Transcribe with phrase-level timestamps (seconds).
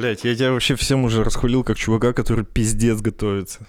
[0.00, 3.66] Блять, я тебя вообще всем уже расхвалил как чувака, который пиздец готовится.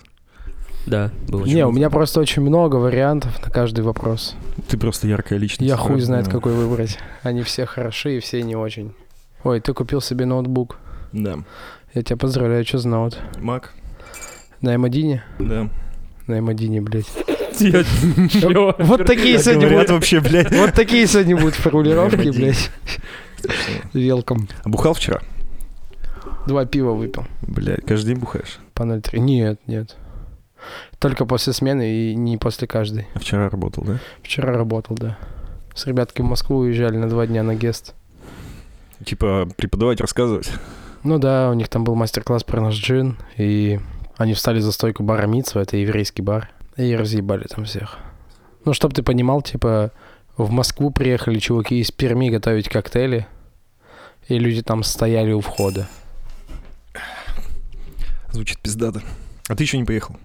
[0.85, 4.35] Да, было Не, у меня просто очень много вариантов на каждый вопрос.
[4.69, 5.69] Ты просто яркая личность.
[5.69, 6.31] Я хуй знает, да.
[6.31, 6.97] какой выбрать.
[7.23, 8.93] Они все хороши и все не очень.
[9.43, 10.77] Ой, ты купил себе ноутбук.
[11.11, 11.39] Да.
[11.93, 13.19] Я тебя поздравляю, что за ноут?
[13.37, 13.73] Мак?
[14.61, 15.19] На M1?
[15.39, 15.69] Да.
[16.27, 17.11] На M1, блядь.
[18.79, 19.89] Вот такие сегодня будут.
[19.89, 20.55] вообще, блядь.
[20.55, 22.33] Вот такие сегодня будут формулировки, M1.
[22.33, 22.71] блядь.
[23.93, 24.47] Велком.
[24.63, 25.19] А бухал вчера?
[26.47, 27.25] Два пива выпил.
[27.41, 28.59] Блядь, каждый день бухаешь?
[28.73, 29.19] По 0,3.
[29.19, 29.95] Нет, нет.
[30.99, 33.07] Только после смены и не после каждой.
[33.13, 33.99] А вчера работал, да?
[34.21, 35.17] Вчера работал, да.
[35.75, 37.93] С ребятками в Москву уезжали на два дня на гест.
[39.05, 40.51] Типа преподавать, рассказывать.
[41.03, 43.79] Ну да, у них там был мастер-класс про наш джин, и
[44.17, 47.97] они встали за стойку бара Митсва, это еврейский бар, и разъебали там всех.
[48.65, 49.91] Ну, чтоб ты понимал, типа,
[50.37, 53.25] в Москву приехали чуваки из Перми готовить коктейли,
[54.27, 55.87] и люди там стояли у входа.
[58.31, 59.01] Звучит пиздато.
[59.47, 60.15] А ты еще не поехал?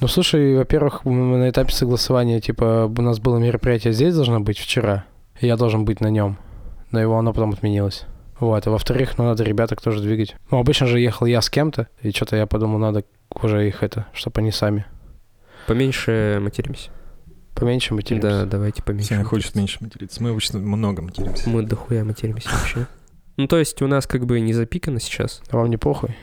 [0.00, 5.04] Ну, слушай, во-первых, на этапе согласования, типа, у нас было мероприятие здесь должно быть вчера,
[5.40, 6.38] и я должен быть на нем,
[6.90, 8.04] но его оно потом отменилось.
[8.40, 10.34] Вот, а во-вторых, ну, надо ребяток тоже двигать.
[10.50, 14.06] Ну, обычно же ехал я с кем-то, и что-то я подумал, надо уже их это,
[14.12, 14.84] чтобы они сами.
[15.68, 16.90] Поменьше материмся.
[17.54, 18.28] Поменьше материмся.
[18.28, 19.10] Да, давайте поменьше.
[19.10, 20.20] Сеня хочет меньше материться.
[20.20, 21.48] Мы обычно много материмся.
[21.48, 22.88] Мы дохуя материмся вообще.
[23.36, 25.42] Ну, то есть у нас как бы не запикано сейчас.
[25.50, 26.16] А вам не похуй?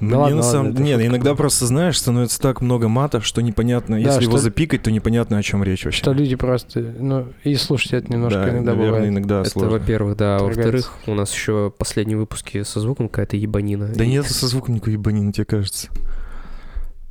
[0.00, 1.36] Мне ладно, на самом ладно, это Нет, иногда была.
[1.36, 3.96] просто, знаешь, становится так много мата, что непонятно.
[3.96, 5.98] Да, Если его что- запикать, то непонятно, о чем речь вообще.
[6.02, 9.08] Что люди просто, ну, и слушать это немножко да, иногда наверное, бывает.
[9.08, 9.70] иногда Это, сложно.
[9.78, 10.36] во-первых, да.
[10.36, 10.42] А.
[10.42, 13.88] Во-вторых, у нас еще последние выпуски со звуком какая-то ебанина.
[13.94, 15.88] Да И- нет, со звуком никакой ебанины, тебе кажется.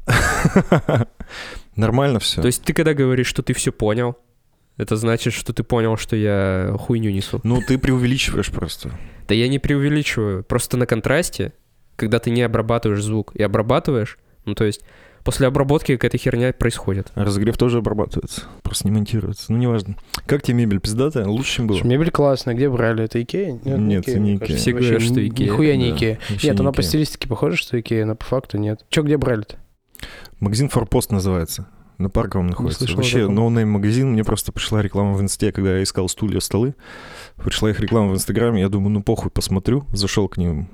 [1.76, 2.42] Нормально все.
[2.42, 4.18] То есть ты когда говоришь, что ты все понял,
[4.78, 7.40] это значит, что ты понял, что я хуйню несу.
[7.44, 8.92] Ну, ты преувеличиваешь просто.
[9.28, 10.44] Да я не преувеличиваю.
[10.44, 11.54] Просто на контрасте,
[11.96, 14.82] когда ты не обрабатываешь звук и обрабатываешь, ну то есть
[15.24, 17.12] после обработки какая-то херня происходит.
[17.16, 19.52] А Разогрев тоже обрабатывается, просто не монтируется.
[19.52, 19.96] Ну, неважно.
[20.26, 21.26] Как тебе мебель пиздатая?
[21.26, 21.78] Лучше, чем было?
[21.78, 23.06] Слушай, Мебель классная, где брали?
[23.06, 23.60] Это Икея?
[23.64, 24.58] Нет, Икея, не Икея.
[24.58, 25.50] Все говорят, что Икея.
[25.50, 26.20] Нихуя не Да, Икея.
[26.30, 26.90] Нет, не она по Икея.
[26.90, 28.86] стилистике похожа, что Икея, но по факту нет.
[28.90, 29.58] Че, где брали-то?
[30.40, 31.68] Магазин Форпост называется.
[32.00, 32.86] На Парковом находится.
[32.96, 34.12] Вообще, no name магазин.
[34.12, 36.76] Мне просто пришла реклама в инсте, когда я искал стулья, столы.
[37.38, 38.62] Пришла их реклама в инстаграме.
[38.62, 39.86] Я думаю, ну похуй, посмотрю.
[39.94, 40.68] Зашел к ним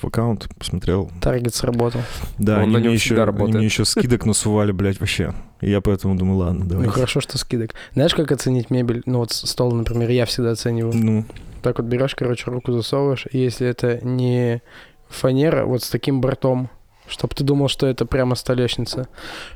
[0.00, 1.10] в аккаунт, посмотрел.
[1.20, 2.00] Таргет сработал.
[2.38, 3.56] Да, Он они на мне, еще, всегда они работает.
[3.56, 5.32] мне еще скидок насували, блядь, вообще.
[5.60, 6.86] И я поэтому думаю, ладно, давай.
[6.86, 7.74] Ну хорошо, что скидок.
[7.94, 9.02] Знаешь, как оценить мебель?
[9.06, 10.94] Ну вот стол, например, я всегда оцениваю.
[10.94, 11.24] Ну,
[11.62, 14.62] Так вот берешь, короче, руку засовываешь, и если это не
[15.08, 16.68] фанера, вот с таким бортом,
[17.06, 19.08] чтобы ты думал, что это прямо столешница.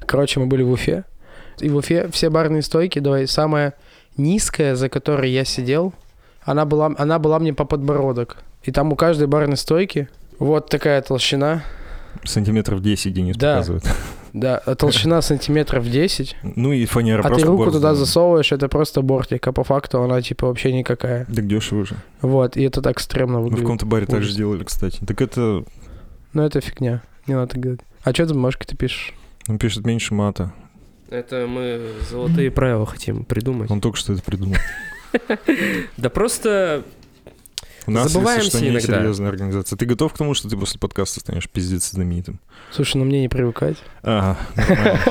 [0.07, 1.05] Короче, мы были в Уфе,
[1.61, 3.75] и в Уфе все барные стойки, давай, самая
[4.17, 5.93] низкая, за которой я сидел,
[6.43, 8.39] она была, она была мне по подбородок.
[8.63, 11.63] И там у каждой барной стойки вот такая толщина,
[12.25, 13.55] сантиметров 10 Денис Да.
[13.57, 13.85] показывает.
[14.33, 17.97] да, а толщина сантиметров 10, Ну и фанера а ты руку борт туда сделана.
[17.97, 21.25] засовываешь, это просто бортик, а по факту она типа вообще никакая.
[21.27, 21.97] Так дешево же.
[22.23, 23.65] Вот, и это так стрёмно Мы в выглядит.
[23.65, 24.37] каком-то баре так же Ужас.
[24.37, 25.05] делали, кстати.
[25.05, 25.65] Так это,
[26.33, 27.03] Ну, это фигня.
[27.27, 27.81] Не надо так говорить.
[28.05, 29.13] А что ты бумажки ты пишешь?
[29.49, 30.53] он пишет меньше мата.
[31.11, 33.71] Это мы золотые правила хотим придумать.
[33.71, 34.57] Он только что это придумал.
[35.97, 36.85] Да просто
[37.89, 38.99] У нас, Забываемся если что, не иногда.
[38.99, 39.79] серьезная организация.
[39.79, 42.39] Ты готов к тому, что ты после подкаста станешь пиздец знаменитым?
[42.71, 43.79] Слушай, ну мне не привыкать.
[44.03, 44.37] Ага,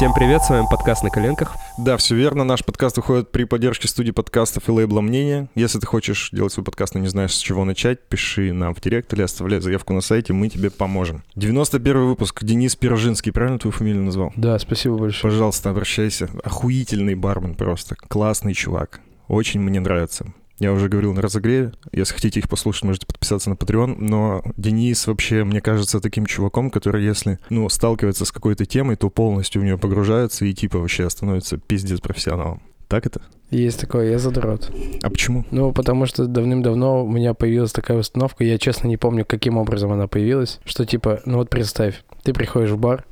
[0.00, 1.54] всем привет, с вами подкаст на коленках.
[1.76, 2.42] Да, все верно.
[2.42, 5.50] Наш подкаст выходит при поддержке студии подкастов и лейбла «Мнение».
[5.54, 8.80] Если ты хочешь делать свой подкаст, но не знаешь, с чего начать, пиши нам в
[8.80, 11.22] директ или оставляй заявку на сайте, мы тебе поможем.
[11.36, 12.42] 91 выпуск.
[12.42, 14.32] Денис Пирожинский, правильно твою фамилию назвал?
[14.36, 15.30] Да, спасибо большое.
[15.30, 16.30] Пожалуйста, обращайся.
[16.44, 17.94] Охуительный бармен просто.
[18.08, 19.02] Классный чувак.
[19.28, 20.32] Очень мне нравится.
[20.60, 21.72] Я уже говорил на разогреве.
[21.90, 23.96] Если хотите их послушать, можете подписаться на Patreon.
[23.98, 29.08] Но Денис вообще, мне кажется, таким чуваком, который, если, ну, сталкивается с какой-то темой, то
[29.08, 32.62] полностью в нее погружается и типа вообще становится пиздец профессионалом.
[32.88, 33.22] Так это?
[33.50, 34.70] Есть такое, я задрот.
[35.02, 35.46] А почему?
[35.50, 39.92] Ну, потому что давным-давно у меня появилась такая установка, я честно не помню, каким образом
[39.92, 43.06] она появилась, что типа, ну вот представь, ты приходишь в бар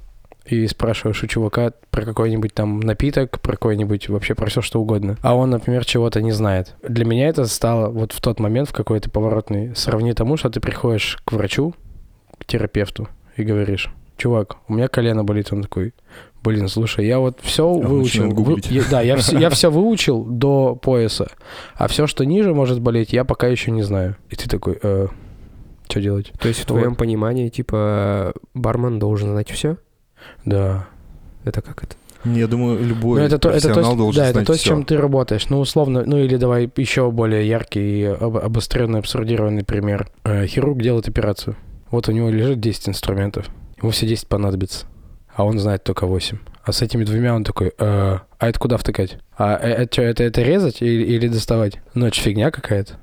[0.48, 5.16] и спрашиваешь у чувака про какой-нибудь там напиток, про какой-нибудь вообще про все что угодно,
[5.22, 6.74] а он, например, чего-то не знает.
[6.82, 10.60] Для меня это стало вот в тот момент, в какой-то поворотный, сравни тому, что ты
[10.60, 11.74] приходишь к врачу,
[12.38, 15.92] к терапевту и говоришь, чувак, у меня колено болит, он такой,
[16.42, 18.30] блин, слушай, я вот все Он выучил.
[18.32, 21.28] вы- я- да, я все, я все выучил до пояса,
[21.76, 24.16] а все, что ниже может болеть, я пока еще не знаю.
[24.30, 24.78] И ты такой,
[25.88, 26.32] что делать?
[26.40, 26.74] То есть в Вот.
[26.78, 29.76] твоем понимании, типа, бармен должен знать все?
[30.44, 30.86] Да.
[31.44, 31.96] Это как это?
[32.24, 34.96] Я думаю, любой Ну, это то, это то, должен да, это то, с чем ты
[34.96, 35.48] работаешь.
[35.48, 40.08] Ну, условно, ну или давай еще более яркий и об- обостренный, абсурдированный пример.
[40.24, 41.56] Э, хирург делает операцию.
[41.90, 43.46] Вот у него лежит 10 инструментов.
[43.80, 44.86] Ему все 10 понадобится.
[45.34, 46.38] А он знает только 8.
[46.64, 49.18] А с этими двумя он такой, «Э, а это куда втыкать?
[49.36, 51.78] А э, это, чё, это, это резать или, или доставать?
[51.94, 52.94] Ну, ж фигня какая-то.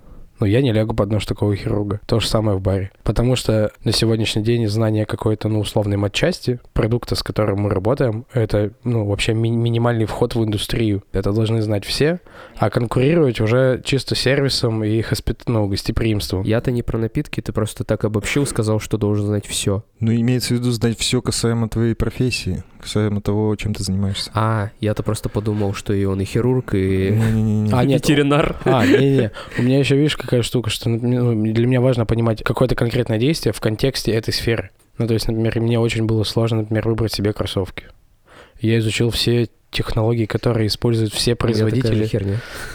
[0.46, 2.00] Ну, я не лягу под нож такого хирурга.
[2.06, 2.92] То же самое в баре.
[3.04, 8.26] Потому что на сегодняшний день знание какой-то, ну, условной матчасти, продукта, с которым мы работаем,
[8.32, 11.04] это, ну, вообще ми- минимальный вход в индустрию.
[11.14, 12.20] Это должны знать все,
[12.58, 15.42] а конкурировать уже чисто сервисом и хоспит...
[15.48, 16.44] ну, гостеприимством.
[16.44, 19.84] Я-то не про напитки, ты просто так обобщил, сказал, что должен знать все.
[20.00, 24.30] Ну, имеется в виду знать все касаемо твоей профессии, касаемо того, чем ты занимаешься.
[24.36, 27.74] А, я-то просто подумал, что и он и хирург, и Не-не-не.
[27.74, 28.56] А, нет, ветеринар.
[28.66, 32.76] А, не-не, у меня еще, видишь, какая штука, что ну, для меня важно понимать какое-то
[32.76, 34.70] конкретное действие в контексте этой сферы.
[34.98, 37.86] Ну, то есть, например, мне очень было сложно, например, выбрать себе кроссовки.
[38.66, 42.10] Я изучил все технологии, которые используют все производители,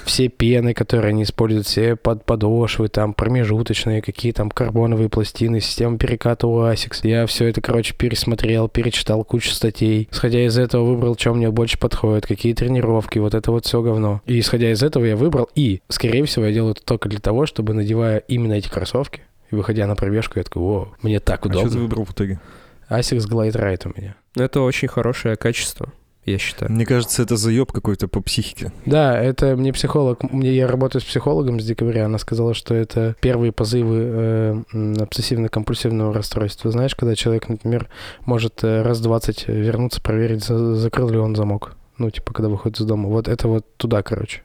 [0.05, 5.97] все пены, которые они используют, все под подошвы, там промежуточные, какие там карбоновые пластины, система
[5.97, 7.01] переката у ASICS.
[7.05, 10.09] Я все это, короче, пересмотрел, перечитал кучу статей.
[10.13, 14.21] Исходя из этого выбрал, что мне больше подходит, какие тренировки, вот это вот все говно.
[14.27, 17.47] И исходя из этого я выбрал, и, скорее всего, я делаю это только для того,
[17.47, 21.49] чтобы, надевая именно эти кроссовки, и выходя на пробежку, я такой, о, мне так А
[21.49, 21.81] что ты удобно.
[21.81, 22.41] выбрал в итоге?
[22.91, 24.17] ASICS Glide Ride у меня.
[24.37, 25.93] Ну, Это очень хорошее качество,
[26.25, 26.71] я считаю.
[26.71, 28.73] Мне кажется, это заеб какой-то по психике.
[28.87, 33.17] Да, это мне психолог, мне, я работаю с психологом с декабря, она сказала, что это
[33.21, 36.71] первые позывы э, обсессивно-компульсивного расстройства.
[36.71, 37.89] Знаешь, когда человек, например,
[38.25, 41.77] может э, раз 20 вернуться, проверить, за- закрыл ли он замок.
[41.99, 43.09] Ну, типа, когда выходит из дома.
[43.09, 44.43] Вот это вот туда, короче.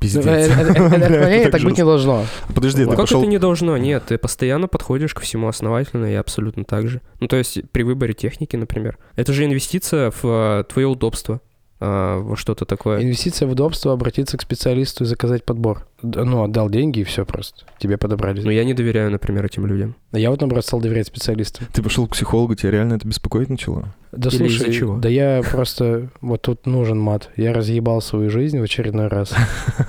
[0.00, 0.24] Пиздец.
[0.26, 2.24] э, э, э, это так быть не должно.
[2.54, 3.76] Подожди, ты как это не должно?
[3.76, 7.00] Нет, ты постоянно подходишь ко всему основательно и абсолютно так же.
[7.20, 8.98] Ну, то есть при выборе техники, например.
[9.16, 11.40] Это же инвестиция в твое удобство,
[11.84, 13.02] во что-то такое.
[13.02, 15.86] Инвестиция в удобство, обратиться к специалисту и заказать подбор.
[16.02, 17.64] Ну, отдал деньги и все просто.
[17.78, 18.42] Тебе подобрали.
[18.42, 19.94] Но я не доверяю, например, этим людям.
[20.12, 21.66] Я вот, наоборот, стал доверять специалистам.
[21.72, 23.94] Ты пошел к психологу, тебя реально это беспокоить начало?
[24.12, 24.98] Да Или слушай, чего?
[24.98, 26.10] да я просто...
[26.20, 27.30] Вот тут нужен мат.
[27.36, 29.34] Я разъебал свою жизнь в очередной раз.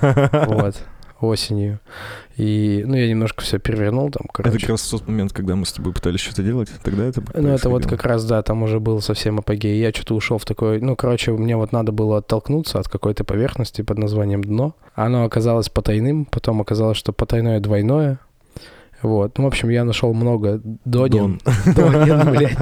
[0.46, 0.76] Вот.
[1.20, 1.80] Осенью.
[2.36, 4.66] И, ну, я немножко все перевернул там, Это как короче.
[4.68, 7.86] раз тот момент, когда мы с тобой пытались что-то делать, тогда это Ну, это вот
[7.86, 9.80] как раз, да, там уже был совсем апогей.
[9.80, 10.80] Я что-то ушел в такой...
[10.80, 14.74] Ну, короче, мне вот надо было оттолкнуться от какой-то поверхности под названием дно.
[14.94, 18.18] Оно оказалось потайным, потом оказалось, что потайное двойное.
[19.02, 19.36] Вот.
[19.38, 21.40] Ну, в общем, я нашел много донин.
[21.44, 21.74] Дон.
[21.74, 22.56] Донин, блядь.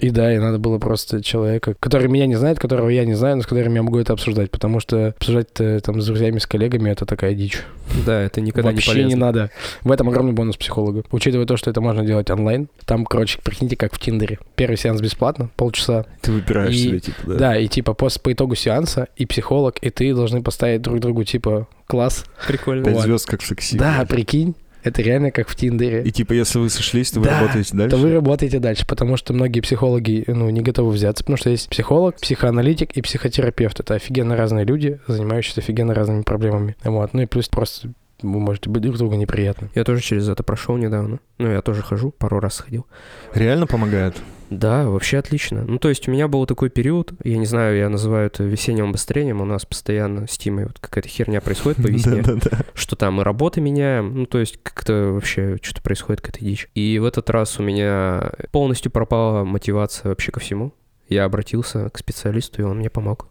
[0.00, 3.36] И да, и надо было просто человека, который меня не знает, которого я не знаю,
[3.36, 5.48] но с которым я могу это обсуждать, потому что обсуждать
[5.82, 7.62] там с друзьями, с коллегами это такая дичь.
[8.04, 9.26] Да, это никогда Вообще не не, полезно.
[9.26, 9.50] надо.
[9.82, 11.04] В этом огромный бонус психолога.
[11.10, 14.38] Учитывая то, что это можно делать онлайн, там, короче, прикиньте, как в Тиндере.
[14.56, 16.04] Первый сеанс бесплатно, полчаса.
[16.20, 17.34] Ты выбираешь И- себе, типа, да.
[17.36, 21.24] Да, и типа после, по итогу сеанса и психолог, и ты должны поставить друг другу,
[21.24, 22.26] типа, класс.
[22.46, 22.84] Прикольно.
[22.84, 23.04] Пять Вот.
[23.04, 23.78] звезд как в секси.
[23.78, 24.54] Да, прикинь,
[24.86, 26.02] это реально как в Тиндере.
[26.04, 27.96] И типа, если вы сошлись, то вы Да, работаете дальше.
[27.96, 31.68] то вы работаете дальше, потому что многие психологи, ну, не готовы взяться, потому что есть
[31.68, 33.80] психолог, психоаналитик и психотерапевт.
[33.80, 36.76] Это офигенно разные люди, занимающиеся офигенно разными проблемами.
[36.84, 37.14] Вот.
[37.14, 37.90] Ну и плюс просто
[38.22, 39.70] вы можете быть друг другу неприятны.
[39.74, 41.20] Я тоже через это прошел недавно.
[41.38, 42.86] Ну, я тоже хожу, пару раз сходил.
[43.34, 44.16] Реально помогает.
[44.50, 45.64] Да, вообще отлично.
[45.66, 48.90] Ну, то есть у меня был такой период, я не знаю, я называю это весенним
[48.90, 52.22] обострением, у нас постоянно с Тимой вот какая-то херня происходит по весне,
[52.74, 56.68] что там мы работы меняем, ну, то есть как-то вообще что-то происходит, какая-то дичь.
[56.74, 60.72] И в этот раз у меня полностью пропала мотивация вообще ко всему.
[61.08, 63.28] Я обратился к специалисту, и он мне помог.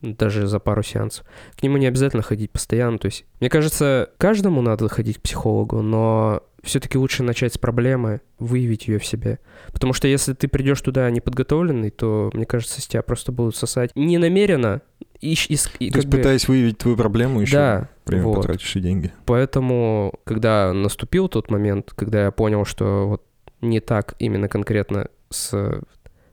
[0.00, 1.26] Даже за пару сеансов.
[1.56, 2.98] К нему не обязательно ходить постоянно.
[2.98, 8.20] То есть, мне кажется, каждому надо ходить к психологу, но все-таки лучше начать с проблемы,
[8.38, 9.38] выявить ее в себе.
[9.72, 13.90] Потому что если ты придешь туда неподготовленный, то, мне кажется, с тебя просто будут сосать
[13.94, 14.82] не намеренно.
[15.20, 18.36] И, и, и То есть, бы- пытаясь выявить твою проблему, еще да, время вот.
[18.36, 19.12] потратишь и деньги.
[19.26, 23.24] Поэтому, когда наступил тот момент, когда я понял, что вот
[23.60, 25.50] не так именно конкретно с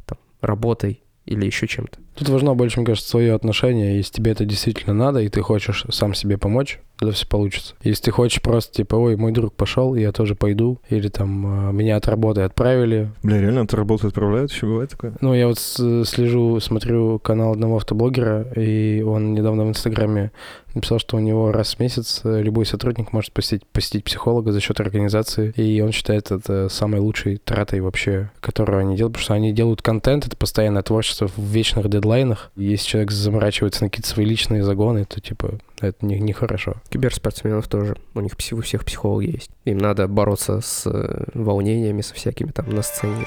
[0.06, 2.00] там, работой или еще чем-то.
[2.16, 3.98] Тут важно больше, мне кажется, свое отношение.
[3.98, 7.76] Если тебе это действительно надо, и ты хочешь сам себе помочь, тогда все получится.
[7.84, 11.74] Если ты хочешь просто, типа, ой, мой друг пошел, я тоже пойду, или там э,
[11.74, 13.12] меня от работы отправили.
[13.24, 15.14] Бля, реально, от работы отправляют, еще бывает такое?
[15.20, 20.32] Ну, я вот слежу, смотрю канал одного автоблогера, и он недавно в Инстаграме
[20.76, 24.60] написал, что у него раз в месяц э, любой сотрудник может посетить, посетить психолога за
[24.60, 29.34] счет организации, и он считает это самой лучшей тратой вообще, которую они делают, потому что
[29.34, 32.52] они делают контент, это постоянное творчество в вечных дедлайнах.
[32.56, 36.76] Если человек заморачивается на какие-то свои личные загоны, то, типа, это не- нехорошо.
[36.90, 37.98] Киберспортсменов тоже.
[38.14, 39.50] У них у всех психологи есть.
[39.66, 43.26] Им надо бороться с э, волнениями, со всякими там на сцене.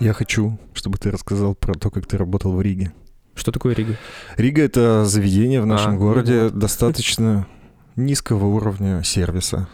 [0.00, 2.92] Я хочу, чтобы ты рассказал про то, как ты работал в Риге.
[3.34, 3.96] Что такое Рига?
[4.36, 6.58] Рига— это заведение в нашем А, ну городе вот.
[6.58, 7.46] достаточно
[7.96, 9.68] низкого уровня сервиса.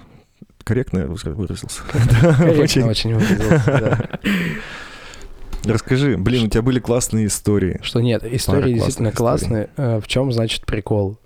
[0.64, 1.80] Корректно я выразился?
[1.92, 3.14] Корректно Очень.
[3.14, 4.18] выразился.
[5.64, 7.80] Расскажи, блин, у тебя были классные истории.
[7.82, 9.70] Что нет, истории действительно классные.
[9.76, 11.18] Э, В чем, значит, прикол?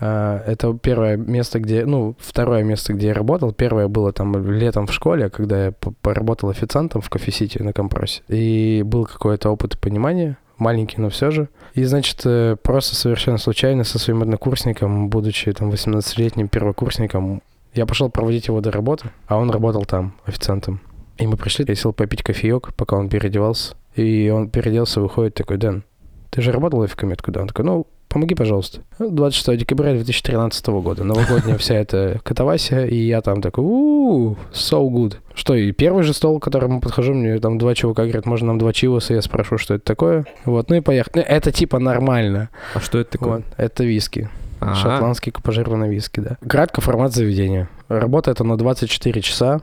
[0.00, 1.84] Э, Это первое место, где...
[1.84, 3.52] Ну, второе место, где я работал.
[3.52, 8.22] Первое было там летом в школе, когда я поработал официантом в кофе-сити на компросе.
[8.28, 11.48] И был какой-то опыт и понимание, маленький, но все же.
[11.74, 17.42] И, значит, э, просто совершенно случайно со своим однокурсником, будучи там 18-летним первокурсником,
[17.74, 20.80] я пошел проводить его до работы, а он работал там официантом.
[21.18, 23.74] И мы пришли, я сел попить кофеек, пока он переодевался.
[23.94, 25.82] И он переоделся, выходит такой, Дэн,
[26.30, 27.10] ты же работал офиками?
[27.10, 27.40] Я да.
[27.42, 28.80] Он такой, ну, помоги, пожалуйста.
[28.98, 31.04] Ну, 26 декабря 2013 года.
[31.04, 35.16] Новогодняя вся эта катавасия, и я там такой, у so good.
[35.34, 38.58] Что, и первый же стол, к которому подхожу, мне там два чувака говорят, можно нам
[38.58, 40.24] два чиваса, я спрошу, что это такое.
[40.44, 41.12] Вот, ну и поехали.
[41.16, 42.50] Ну, Это типа нормально.
[42.74, 43.36] А что это такое?
[43.36, 44.28] Вот, это виски.
[44.60, 46.36] А, Шотландский пожированный виски, да.
[46.48, 47.68] Кратко формат заведения.
[47.88, 49.60] Работает оно 24 часа.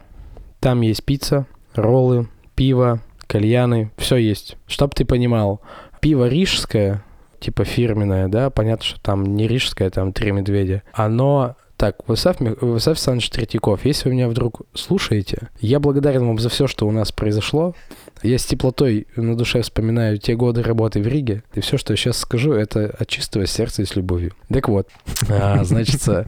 [0.61, 4.57] Там есть пицца, роллы, пиво, кальяны, все есть.
[4.67, 5.61] Чтоб ты понимал,
[5.99, 7.03] пиво рижское,
[7.45, 10.81] типа фирменное, да, понятно, что там не рижское, там три медведя.
[10.93, 16.39] Оно так, Высав, Ми- Высав Александрович Третьяков, если вы меня вдруг слушаете, я благодарен вам
[16.39, 17.75] за все, что у нас произошло.
[18.23, 21.97] Я с теплотой на душе вспоминаю те годы работы в Риге, и все, что я
[21.97, 24.33] сейчас скажу, это от чистого сердца и с любовью.
[24.49, 24.87] Так вот,
[25.29, 26.25] а, значит, а,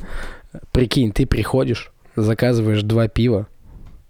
[0.72, 3.48] прикинь, ты приходишь, заказываешь два пива,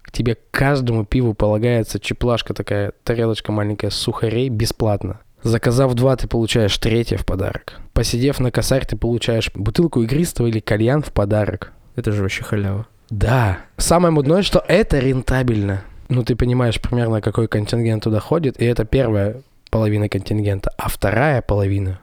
[0.02, 5.20] к тебе каждому пиву полагается чеплашка такая, тарелочка маленькая сухарей бесплатно.
[5.42, 7.80] Заказав два, ты получаешь третье в подарок.
[7.92, 11.72] Посидев на косарь, ты получаешь бутылку игристого или кальян в подарок.
[11.96, 12.86] Это же вообще халява.
[13.10, 13.58] Да.
[13.76, 15.82] Самое мудное, что это рентабельно.
[16.08, 20.70] Ну, ты понимаешь примерно, какой контингент туда ходит, и это первая половина контингента.
[20.76, 22.00] А вторая половина,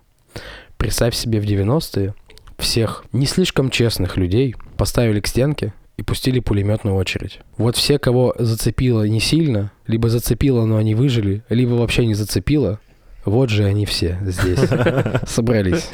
[0.77, 2.13] представь себе, в 90-е
[2.57, 7.39] всех не слишком честных людей поставили к стенке и пустили пулеметную очередь.
[7.57, 12.79] Вот все, кого зацепило не сильно, либо зацепило, но они выжили, либо вообще не зацепило,
[13.25, 14.59] вот же они все здесь
[15.27, 15.89] собрались.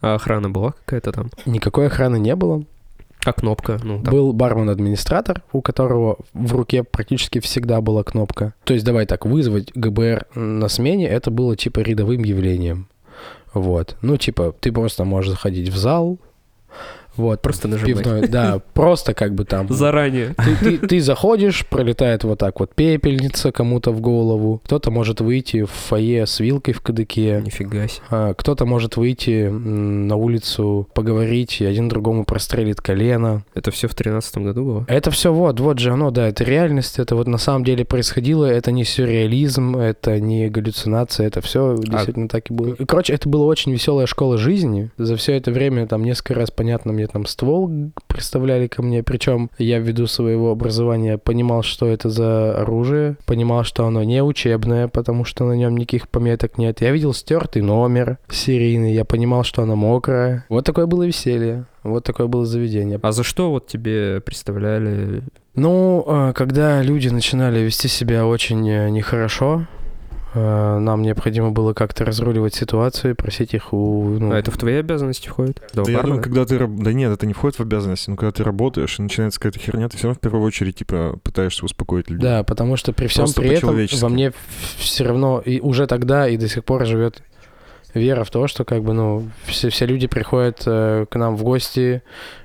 [0.00, 1.30] А охрана была какая-то там?
[1.46, 2.64] Никакой охраны не было.
[3.24, 3.80] А кнопка?
[3.82, 4.12] Ну, там.
[4.12, 8.54] Был бармен-администратор, у которого в руке практически всегда была кнопка.
[8.64, 12.88] То есть, давай так, вызвать ГБР на смене, это было типа рядовым явлением.
[13.54, 13.96] Вот.
[14.02, 16.18] Ну, типа, ты просто можешь заходить в зал,
[17.16, 18.02] вот, Просто нажимать.
[18.04, 19.68] пивной, да, просто как бы там.
[19.68, 20.34] Заранее.
[20.36, 24.60] Ты, ты- ты заходишь, пролетает вот так вот пепельница кому-то в голову.
[24.64, 27.42] Кто-то может выйти в фойе с вилкой в кадыке.
[27.44, 28.02] Нифига себе.
[28.10, 33.42] А, Кто-то может выйти на улицу, поговорить, и один другому прострелит колено.
[33.54, 34.84] Это все в тринадцатом году было?
[34.88, 38.44] Это все вот, вот же оно, да, это реальность, это вот на самом деле происходило,
[38.44, 42.74] это не сюрреализм, это не галлюцинация, это все действительно так и было.
[42.86, 44.90] Короче, это была очень веселая школа жизни.
[44.98, 47.70] За все это время там несколько раз, понятно, мне там ствол
[48.06, 53.86] представляли ко мне, причем я ввиду своего образования понимал, что это за оружие, понимал, что
[53.86, 56.80] оно не учебное, потому что на нем никаких пометок нет.
[56.80, 60.44] Я видел стертый номер серийный, я понимал, что оно мокрое.
[60.48, 62.98] Вот такое было веселье, вот такое было заведение.
[63.02, 65.22] А за что вот тебе представляли?
[65.54, 69.66] Ну, э, когда люди начинали вести себя очень э, нехорошо,
[70.34, 74.16] нам необходимо было как-то разруливать ситуацию, просить их у...
[74.18, 75.62] ну, А это в твои обязанности входит?
[75.72, 76.58] Да, я думаю, когда ты...
[76.58, 79.88] Да нет, это не входит в обязанности, но когда ты работаешь, и начинается какая-то херня,
[79.88, 82.22] ты все равно в первую очередь, типа, пытаешься успокоить людей.
[82.22, 84.32] Да, потому что при всем Просто при этом во мне
[84.78, 87.22] все равно и уже тогда и до сих пор живет
[87.94, 91.44] вера в то, что как бы, ну, все, все люди приходят э, к нам в
[91.44, 92.02] гости,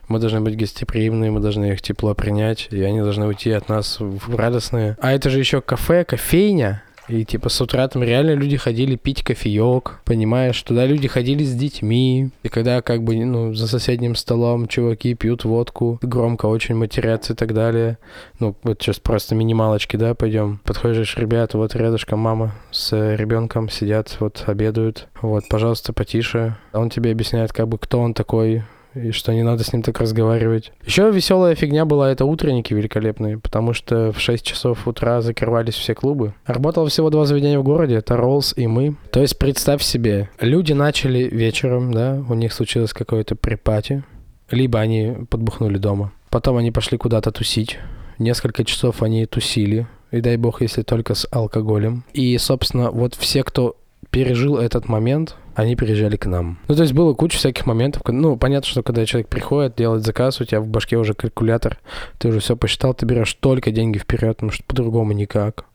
[0.08, 3.98] мы должны быть гостеприимны, мы должны их тепло принять, и они должны уйти от нас
[4.00, 4.96] в радостные.
[5.02, 9.24] А это же еще кафе, кофейня, и типа с утра там реально люди ходили пить
[9.24, 10.62] кофеек, понимаешь?
[10.62, 12.30] Туда люди ходили с детьми.
[12.44, 17.36] И когда как бы, ну, за соседним столом чуваки пьют водку, громко очень матерятся и
[17.36, 17.98] так далее.
[18.40, 20.62] Ну, вот сейчас просто минималочки, да, пойдем.
[20.64, 25.08] Подходишь, ребята, вот рядышком мама с ребенком сидят, вот обедают.
[25.22, 26.58] Вот, пожалуйста, потише.
[26.74, 28.64] Он тебе объясняет, как бы, кто он такой,
[28.96, 30.72] и что не надо с ним так разговаривать.
[30.86, 35.96] Еще веселая фигня была это утренники великолепные, потому что в 6 часов утра закрывались все
[35.96, 36.34] клубы.
[36.46, 38.96] Работало всего два заведения в городе, это Роллс и мы.
[39.12, 44.04] То есть представь себе, люди начали вечером, да, у них случилось какое-то припати,
[44.52, 46.12] либо они подбухнули дома.
[46.30, 47.80] Потом они пошли куда-то тусить.
[48.18, 52.04] Несколько часов они тусили, и дай бог, если только с алкоголем.
[52.14, 53.78] И, собственно, вот все, кто
[54.12, 56.60] пережил этот момент, они приезжали к нам.
[56.68, 58.02] Ну, то есть было куча всяких моментов.
[58.08, 61.80] Ну, понятно, что когда человек приходит делать заказ, у тебя в башке уже калькулятор,
[62.18, 65.66] ты уже все посчитал, ты берешь только деньги вперед, потому что по-другому никак.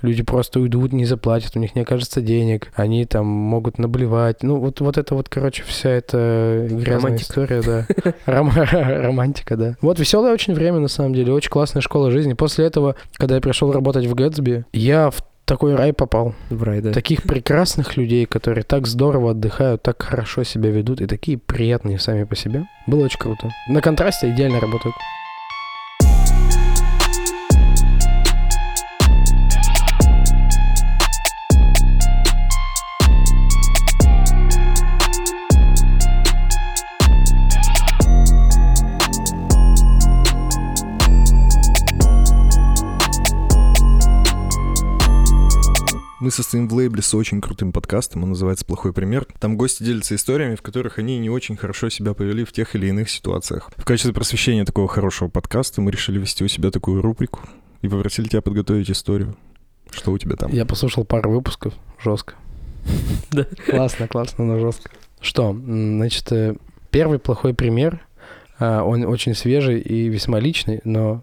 [0.00, 4.42] Люди просто уйдут, не заплатят, у них не окажется денег, они там могут наблевать.
[4.44, 7.22] Ну, вот, вот это вот, короче, вся эта грязная Романтика.
[7.22, 7.86] история, да.
[8.26, 9.74] Ром- Романтика, да.
[9.80, 12.34] Вот веселое очень время, на самом деле, очень классная школа жизни.
[12.34, 16.34] После этого, когда я пришел работать в Гэтсби, я в такой рай попал.
[16.50, 16.92] В рай, да.
[16.92, 22.24] Таких прекрасных людей, которые так здорово отдыхают, так хорошо себя ведут и такие приятные сами
[22.24, 22.66] по себе.
[22.86, 23.50] Было очень круто.
[23.68, 24.94] На контрасте идеально работают.
[46.18, 49.26] Мы состоим в лейбле с очень крутым подкастом, он называется «Плохой пример».
[49.38, 52.86] Там гости делятся историями, в которых они не очень хорошо себя повели в тех или
[52.86, 53.70] иных ситуациях.
[53.76, 57.40] В качестве просвещения такого хорошего подкаста мы решили вести у себя такую рубрику
[57.82, 59.36] и попросили тебя подготовить историю.
[59.90, 60.50] Что у тебя там?
[60.50, 61.74] Я послушал пару выпусков.
[62.02, 62.34] Жестко.
[63.30, 63.46] Да.
[63.66, 64.90] Классно, классно, но жестко.
[65.20, 66.56] Что, значит, э,
[66.90, 68.00] первый плохой пример,
[68.58, 71.22] а, он очень свежий и весьма личный, но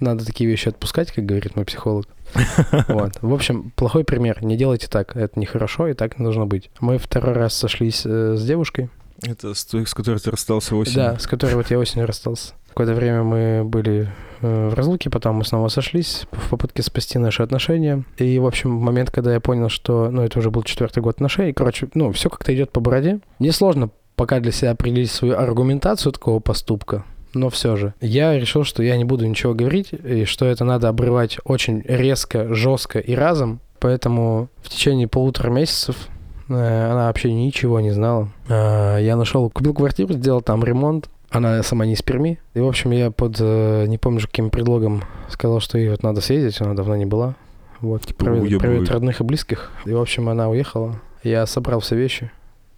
[0.00, 2.08] надо такие вещи отпускать, как говорит мой психолог.
[2.88, 3.12] Вот.
[3.20, 4.42] В общем, плохой пример.
[4.44, 5.16] Не делайте так.
[5.16, 6.70] Это нехорошо, и так не должно быть.
[6.80, 8.90] Мы второй раз сошлись э, с девушкой,
[9.22, 10.96] Это с той, с которой ты расстался осенью?
[11.12, 12.54] да, с которой вот я осенью расстался.
[12.68, 14.10] Какое-то время мы были
[14.40, 18.04] э, в разлуке, потом мы снова сошлись в попытке спасти наши отношения.
[18.18, 21.52] И, в общем, момент, когда я понял, что, ну, это уже был четвертый год отношений,
[21.52, 23.20] короче, ну, все как-то идет по бороде.
[23.38, 27.94] Несложно пока для себя определить свою аргументацию такого поступка, но все же.
[28.00, 32.54] Я решил, что я не буду ничего говорить, и что это надо обрывать очень резко,
[32.54, 33.60] жестко и разом.
[33.80, 36.08] Поэтому в течение полутора месяцев
[36.48, 38.28] э, она вообще ничего не знала.
[38.48, 41.08] А, Я нашел, купил квартиру, сделал там ремонт.
[41.30, 42.38] Она сама не из Перми.
[42.54, 46.20] И, в общем, я под, э, не помню, каким предлогом сказал, что ей вот надо
[46.20, 47.34] съездить, она давно не была.
[47.80, 48.58] Вот, уебывает.
[48.60, 49.70] проведать родных и близких.
[49.84, 51.00] И, в общем, она уехала.
[51.22, 52.30] Я собрал все вещи,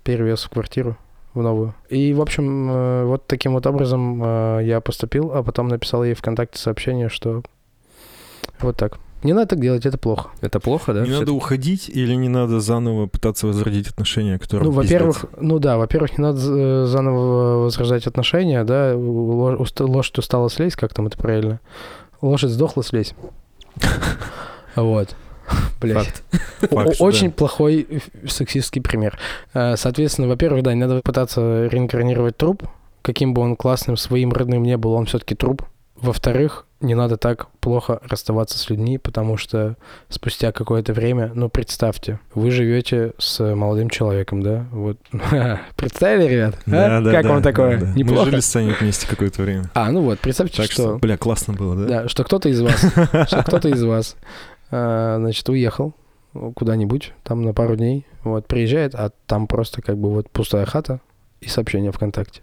[0.02, 0.96] перевез в квартиру
[1.36, 1.74] в новую.
[1.88, 6.14] И, в общем, э, вот таким вот образом э, я поступил, а потом написал ей
[6.14, 7.42] ВКонтакте сообщение, что
[8.60, 8.98] вот так.
[9.22, 10.30] Не надо так делать, это плохо.
[10.40, 11.02] Это плохо, да?
[11.02, 15.78] Не надо уходить или не надо заново пытаться возродить отношения, которые Ну, во-первых, ну да,
[15.78, 21.60] во-первых, не надо э, заново возрождать отношения, да, лошадь устала слезть, как там это правильно?
[22.22, 23.14] Лошадь сдохла слезть.
[24.74, 25.16] Вот.
[25.80, 26.22] Блять.
[26.70, 27.34] Очень да.
[27.34, 29.18] плохой сексистский пример.
[29.54, 32.64] Э, Соответственно, во-первых, да, не надо пытаться реинкарнировать труп,
[33.02, 35.62] каким бы он классным своим родным не был, он все-таки труп.
[35.96, 39.76] Во-вторых, не надо так плохо расставаться с людьми, потому что
[40.08, 44.66] спустя какое-то время, ну, представьте, вы живете с молодым человеком, да?
[44.72, 44.98] Вот.
[45.76, 46.56] Представили, ребят?
[46.66, 46.70] А?
[46.70, 47.78] Да, да, как да, вам такое?
[47.78, 47.92] да, да.
[47.94, 48.24] Неплохо?
[48.24, 49.70] Мы жили с Саней вместе какое-то время.
[49.74, 50.98] А, ну вот, представьте, Так что, что...
[50.98, 51.86] бля, классно было, да?
[51.86, 52.78] Да, что кто-то из вас,
[53.26, 54.26] что кто-то из вас, а,
[54.70, 55.94] значит, уехал
[56.54, 61.00] куда-нибудь, там на пару дней, вот, приезжает, а там просто как бы вот пустая хата
[61.40, 62.42] и сообщение ВКонтакте.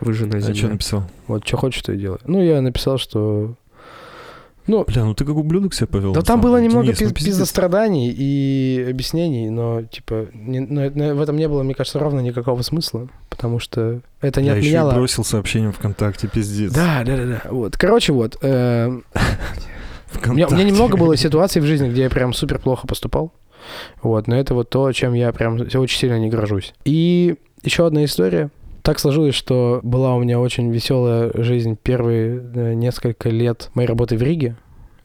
[0.00, 0.72] Выжженная А что земля.
[0.72, 1.04] написал?
[1.28, 2.18] Вот, что хочешь, то и делай.
[2.26, 3.54] Ну, я написал, что...
[4.68, 6.12] Ну, Бля, ну ты как ублюдок себя повел.
[6.12, 6.68] да на там было деле.
[6.68, 11.62] немного Денис, пиз- пиздостраданий и объяснений, но, типа, не- но это- в этом не было,
[11.64, 14.92] мне кажется, ровно никакого смысла, потому что это не Я еще и отменяло...
[14.94, 16.72] бросил сообщение ВКонтакте, пиздец.
[16.72, 17.42] Да, да, да, да.
[17.50, 17.76] Вот.
[17.76, 18.38] Короче, вот.
[18.42, 19.00] э,
[20.26, 23.32] У меня, у меня немного было ситуаций в жизни, где я прям супер плохо поступал.
[24.02, 26.74] Вот, но это вот то, чем я прям очень сильно не горжусь.
[26.84, 28.50] И еще одна история.
[28.82, 34.16] Так сложилось, что была у меня очень веселая жизнь первые э, несколько лет моей работы
[34.16, 34.56] в Риге.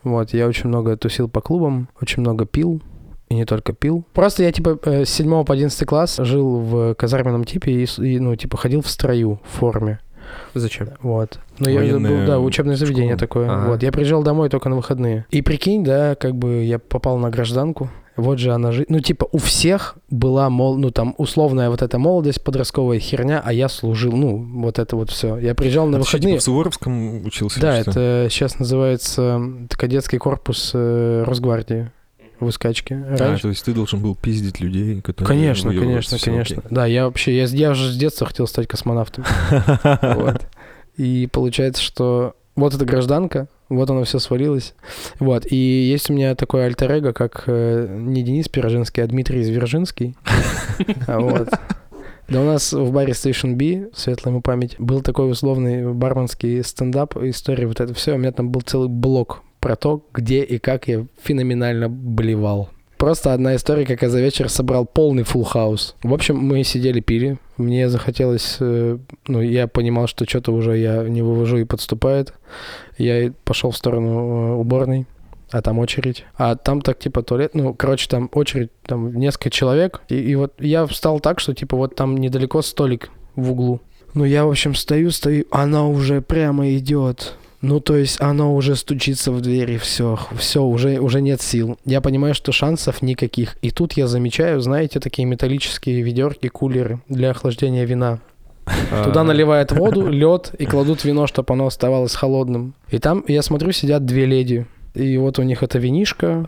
[0.03, 2.81] Вот, я очень много тусил по клубам, очень много пил.
[3.29, 4.05] И не только пил.
[4.13, 8.19] Просто я, типа, э, с 7 по 11 класс жил в казарменном типе и, и,
[8.19, 9.99] ну, типа, ходил в строю, в форме.
[10.53, 10.89] Зачем?
[11.01, 11.39] Вот.
[11.59, 13.19] Ну, я был, да, учебное заведение школа.
[13.19, 13.49] такое.
[13.51, 13.69] Ага.
[13.69, 13.83] Вот.
[13.83, 15.25] Я приезжал домой только на выходные.
[15.29, 17.89] И прикинь, да, как бы я попал на гражданку.
[18.15, 18.87] Вот же она жизнь.
[18.89, 23.53] Ну, типа, у всех была, мол, ну, там, условная вот эта молодость, подростковая херня, а
[23.53, 25.37] я служил, ну, вот это вот все.
[25.37, 26.31] Я приезжал на А ты выходные.
[26.33, 27.61] типа в Суворовском учился?
[27.61, 31.91] Да, это сейчас называется кадетский корпус э, Росгвардии
[32.39, 32.95] в Искачке.
[32.95, 35.27] А, то есть ты должен был пиздить людей, которые...
[35.27, 36.63] Конечно, конечно, конечно.
[36.69, 39.23] Да, я вообще, я, я уже с детства хотел стать космонавтом.
[40.01, 40.47] Вот.
[40.97, 44.73] И получается, что вот эта гражданка, вот оно все свалилось.
[45.19, 45.45] Вот.
[45.51, 50.15] И есть у меня такой альтер эго, как э, не Денис Пирожинский, а Дмитрий Звержинский.
[51.07, 51.49] Вот.
[52.27, 57.15] Да у нас в баре Station B, светлая ему память, был такой условный барменский стендап,
[57.15, 58.15] история, вот это все.
[58.15, 62.69] У меня там был целый блок про то, где и как я феноменально блевал.
[62.95, 65.97] Просто одна история, как я за вечер собрал полный фулл хаус.
[66.03, 67.37] В общем, мы сидели, пили.
[67.57, 72.33] Мне захотелось, э, ну, я понимал, что что-то уже я не вывожу и подступает.
[72.97, 75.05] Я пошел в сторону э, уборной.
[75.51, 76.23] а там очередь.
[76.37, 80.01] А там так типа туалет, ну, короче, там очередь, там несколько человек.
[80.07, 83.81] И, и вот я встал так, что типа вот там недалеко столик в углу.
[84.13, 87.35] Ну, я, в общем, стою, стою, она уже прямо идет.
[87.67, 91.77] Ну, то есть она уже стучится в двери, все, все, уже, уже нет сил.
[91.83, 93.57] Я понимаю, что шансов никаких.
[93.61, 98.19] И тут я замечаю, знаете, такие металлические ведерки, кулеры для охлаждения вина.
[99.03, 102.73] Туда наливают воду, лед и кладут вино, чтобы оно оставалось холодным.
[102.89, 104.65] И там, я смотрю, сидят две леди.
[104.97, 106.45] И вот у них это винишко.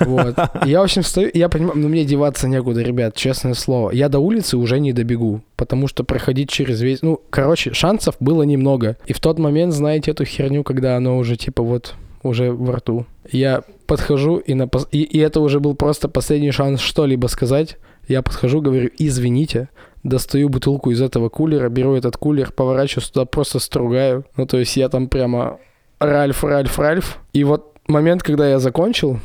[0.00, 0.36] Вот.
[0.64, 3.90] Я, в общем, стою, я понимаю, ну мне деваться некуда, ребят, честное слово.
[3.90, 7.02] Я до улицы уже не добегу, потому что проходить через весь...
[7.02, 8.96] Ну, короче, шансов было немного.
[9.06, 13.06] И в тот момент, знаете, эту херню, когда оно уже типа вот уже во рту.
[13.30, 17.76] Я подхожу, и, на пос- и, и это уже был просто последний шанс что-либо сказать.
[18.06, 19.68] Я подхожу, говорю, извините,
[20.02, 24.24] достаю бутылку из этого кулера, беру этот кулер, поворачиваюсь туда, просто стругаю.
[24.36, 25.58] Ну, то есть я там прямо
[26.00, 27.18] Ральф, Ральф, Ральф.
[27.32, 29.18] И вот момент, когда я закончил,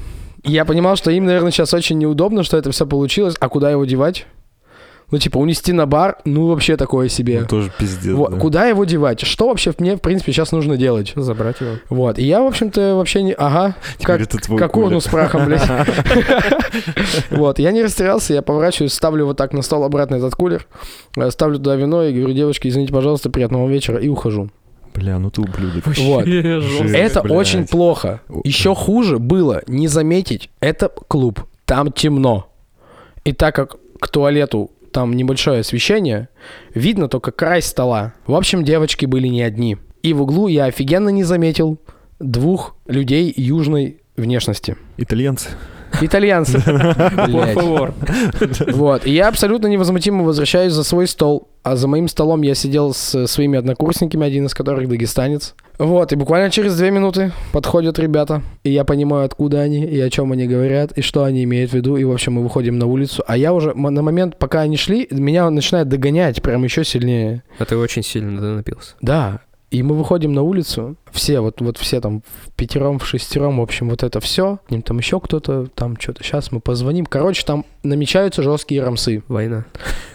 [0.43, 3.85] я понимал, что им, наверное, сейчас очень неудобно, что это все получилось, а куда его
[3.85, 4.25] девать?
[5.11, 7.41] Ну, типа, унести на бар, ну, вообще такое себе.
[7.41, 8.37] Ну, тоже пиздец, Вот, да.
[8.37, 9.21] Куда его девать?
[9.21, 11.13] Что вообще мне, в принципе, сейчас нужно делать?
[11.15, 11.73] Забрать его.
[11.89, 13.33] Вот, и я, в общем-то, вообще не...
[13.33, 15.61] Ага, Теперь как, это твой как урну с прахом, блядь.
[17.29, 20.65] Вот, я не растерялся, я поворачиваюсь, ставлю вот так на стол обратно этот кулер,
[21.15, 24.49] э, ставлю туда вино и говорю, девочки, извините, пожалуйста, приятного вечера, и ухожу.
[24.93, 25.85] Бля, ну ты ублюдок.
[25.97, 26.25] Вот.
[26.25, 27.33] Жесть, Это блядь.
[27.35, 28.21] очень плохо.
[28.43, 30.49] Еще хуже было не заметить.
[30.59, 31.41] Это клуб.
[31.65, 32.49] Там темно.
[33.23, 36.29] И так как к туалету там небольшое освещение,
[36.75, 38.13] видно только край стола.
[38.27, 39.77] В общем, девочки были не одни.
[40.03, 41.79] И в углу я офигенно не заметил
[42.19, 44.77] двух людей южной внешности.
[44.97, 45.49] Итальянцы.
[46.01, 46.61] Итальянцы.
[47.27, 48.73] Блядь.
[48.73, 49.05] Вот.
[49.05, 51.47] И я абсолютно невозмутимо возвращаюсь за свой стол.
[51.63, 55.55] А за моим столом я сидел с своими однокурсниками, один из которых дагестанец.
[55.79, 60.09] Вот, и буквально через две минуты подходят ребята, и я понимаю, откуда они, и о
[60.09, 62.85] чем они говорят, и что они имеют в виду, и, в общем, мы выходим на
[62.85, 63.23] улицу.
[63.25, 67.43] А я уже на момент, пока они шли, меня начинает догонять прям еще сильнее.
[67.57, 68.95] А ты очень сильно да, напился.
[69.01, 69.41] Да,
[69.73, 73.61] и мы выходим на улицу, все, вот, вот все там в пятером, в шестером, в
[73.61, 74.59] общем, вот это все.
[74.67, 77.07] К ним там еще кто-то, там что-то, сейчас мы позвоним.
[77.07, 79.23] Короче, там намечаются жесткие рамсы.
[79.27, 79.65] Война.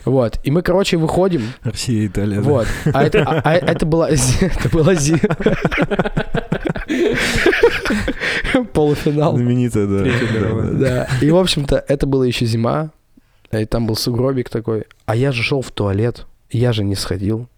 [0.04, 0.38] Вот.
[0.44, 1.42] И мы, короче, выходим.
[1.64, 2.36] Россия, Италия.
[2.40, 2.48] да.
[2.48, 2.66] Вот.
[2.92, 4.08] А это, а- а это была...
[4.10, 5.20] Это была зи-
[8.72, 9.34] Полуфинал.
[9.34, 10.70] Знаменитая, да.
[10.72, 11.08] Да.
[11.20, 12.90] И, в общем-то, это было еще зима.
[13.50, 14.84] И там был сугробик такой.
[15.06, 16.26] А я же шел в туалет.
[16.50, 17.48] Я же не сходил.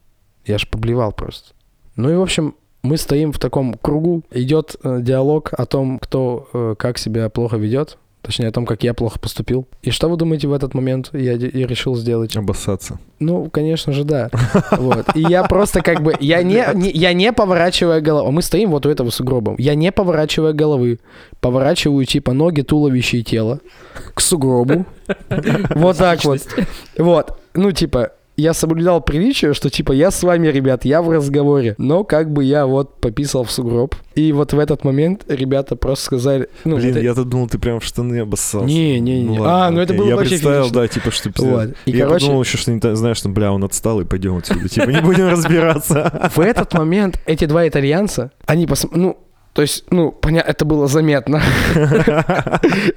[0.46, 1.52] Я же поблевал просто.
[2.00, 4.22] Ну и, в общем, мы стоим в таком кругу.
[4.30, 7.98] Идет э, диалог о том, кто э, как себя плохо ведет.
[8.22, 9.66] Точнее, о том, как я плохо поступил.
[9.82, 12.36] И что вы думаете в этот момент я, я решил сделать?
[12.36, 12.98] Обоссаться.
[13.18, 14.30] Ну, конечно же, да.
[14.78, 15.14] Вот.
[15.14, 16.14] И я просто как бы...
[16.20, 18.30] Я не, не- я не поворачивая голову.
[18.30, 19.54] Мы стоим вот у этого сугроба.
[19.58, 21.00] Я не поворачивая головы.
[21.40, 23.60] Поворачиваю типа ноги, туловище и тело
[24.14, 24.86] к сугробу.
[25.74, 26.40] Вот так вот.
[26.98, 27.38] Вот.
[27.54, 31.74] Ну, типа, я соблюдал приличие, что типа я с вами, ребят, я в разговоре.
[31.78, 33.94] Но как бы я вот пописал в сугроб.
[34.14, 36.48] И вот в этот момент ребята просто сказали...
[36.64, 38.66] Ну, Блин, вот я-то думал, ты прям в штаны обоссался.
[38.66, 39.38] Не, не, не.
[39.38, 40.80] ладно, А, ну это было Я вообще представил, финишно.
[40.80, 41.30] да, типа, что.
[41.36, 41.68] Вот.
[41.86, 44.68] И, я короче, подумал еще, что не знаешь, что, бля, он отстал и пойдем отсюда.
[44.68, 46.30] Типа, не будем разбираться.
[46.34, 48.68] В этот момент эти два итальянца, они.
[48.92, 49.16] Ну,
[49.60, 51.42] то есть, ну, понятно, это было заметно.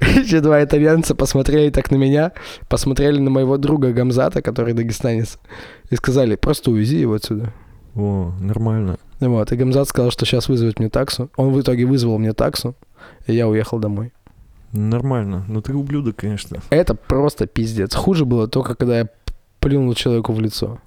[0.00, 2.32] Эти два итальянца посмотрели так на меня,
[2.70, 5.38] посмотрели на моего друга Гамзата, который дагестанец,
[5.90, 7.52] и сказали, просто увези его отсюда.
[7.94, 8.96] О, нормально.
[9.20, 11.28] Вот, и Гамзат сказал, что сейчас вызовет мне таксу.
[11.36, 12.74] Он в итоге вызвал мне таксу,
[13.26, 14.14] и я уехал домой.
[14.72, 15.44] Нормально.
[15.46, 16.60] Ну ты ублюдок, конечно.
[16.70, 17.94] Это просто пиздец.
[17.94, 19.08] Хуже было только, когда я
[19.60, 20.78] плюнул человеку в лицо.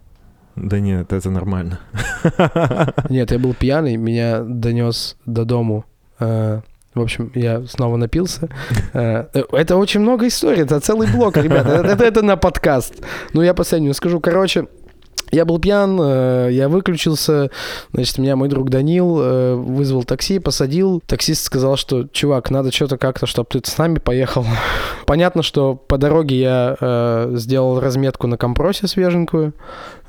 [0.58, 1.80] Да нет, это нормально.
[3.10, 5.86] Нет, я был пьяный, меня донес до дому.
[6.20, 6.62] э,
[6.96, 8.50] В общем, я снова напился.
[8.93, 11.70] Э, Это очень много историй, это целый блок, ребята.
[11.70, 12.96] Это, это- это на подкаст.
[13.34, 14.20] Ну, я последнюю скажу.
[14.20, 14.67] Короче,
[15.32, 17.50] я был пьян, э, я выключился,
[17.94, 21.02] значит, меня мой друг Данил э, вызвал такси, посадил.
[21.06, 24.46] Таксист сказал, что, чувак, надо что-то как-то, чтобы ты с нами поехал.
[25.06, 29.54] Понятно, что по дороге я э, сделал разметку на компросе свеженькую.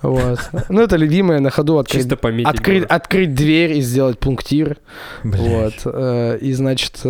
[0.03, 0.39] Вот.
[0.69, 4.79] Ну, это любимое на ходу открыть Чисто открыть, открыть дверь и сделать пунктир.
[5.25, 5.41] Блядь.
[5.85, 5.95] Вот.
[5.95, 7.01] э, И, значит,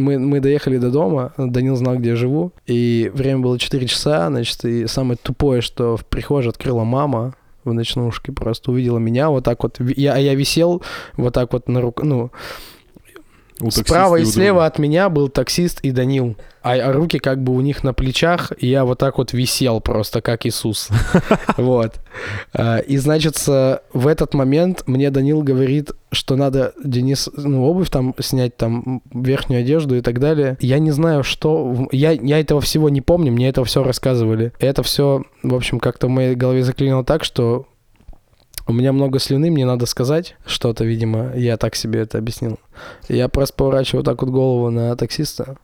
[0.00, 4.28] мы, мы доехали до дома, Данил знал, где я живу, и время было 4 часа,
[4.28, 7.34] значит, и самое тупое, что в прихожей открыла мама
[7.64, 10.82] в ночнушке, просто увидела меня вот так вот, я, а я висел
[11.16, 12.30] вот так вот на рук, ну,
[13.60, 16.36] У Справа и у слева от меня был таксист и Данил.
[16.62, 19.80] А, а руки как бы у них на плечах, и я вот так вот висел
[19.80, 20.88] просто, как Иисус.
[21.56, 21.94] Вот.
[22.52, 28.14] А, И, значит, в этот момент мне Данил говорит, что надо, Денис, ну, обувь там
[28.20, 30.56] снять, там, верхнюю одежду и так далее.
[30.60, 31.88] Я не знаю, что...
[31.90, 34.52] Я, я этого всего не помню, мне это все рассказывали.
[34.58, 37.66] Это все, в общем, как-то в моей голове заклинило так, что
[38.68, 42.58] у меня много слюны, мне надо сказать что-то, видимо, я так себе это объяснил.
[43.08, 45.56] Я просто поворачиваю так вот голову на таксиста,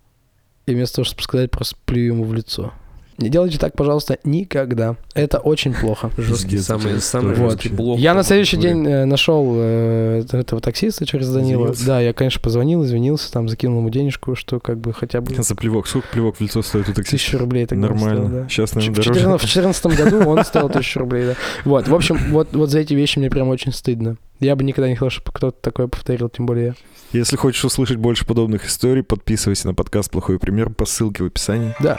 [0.66, 2.72] и вместо того, чтобы сказать, просто плюю ему в лицо.
[3.18, 4.96] Не делайте так, пожалуйста, никогда.
[5.14, 6.10] Это очень плохо.
[6.16, 7.98] Жесткий, самый, самый история жесткий блок.
[7.98, 11.64] Я на следующий день э, нашел э, этого таксиста через Данила.
[11.66, 11.86] Извинился?
[11.86, 15.54] Да, я, конечно, позвонил, извинился, там закинул ему денежку, что как бы хотя бы За
[15.54, 15.86] плевок.
[15.86, 17.16] Сколько плевок в лицо стоит у таксиста?
[17.16, 18.24] тысячу рублей тогда Нормально.
[18.26, 18.48] стоил, да.
[18.48, 19.20] Сейчас, В наверное, дороже.
[19.20, 21.34] 14 в 2014 году он стоил тысячу рублей, да.
[21.64, 24.16] Вот, в общем, вот, вот за эти вещи мне прям очень стыдно.
[24.40, 26.74] Я бы никогда не хотел, чтобы кто-то такое повторил, тем более я.
[27.12, 31.74] Если хочешь услышать больше подобных историй, подписывайся на подкаст «Плохой пример» по ссылке в описании.
[31.80, 31.98] Да.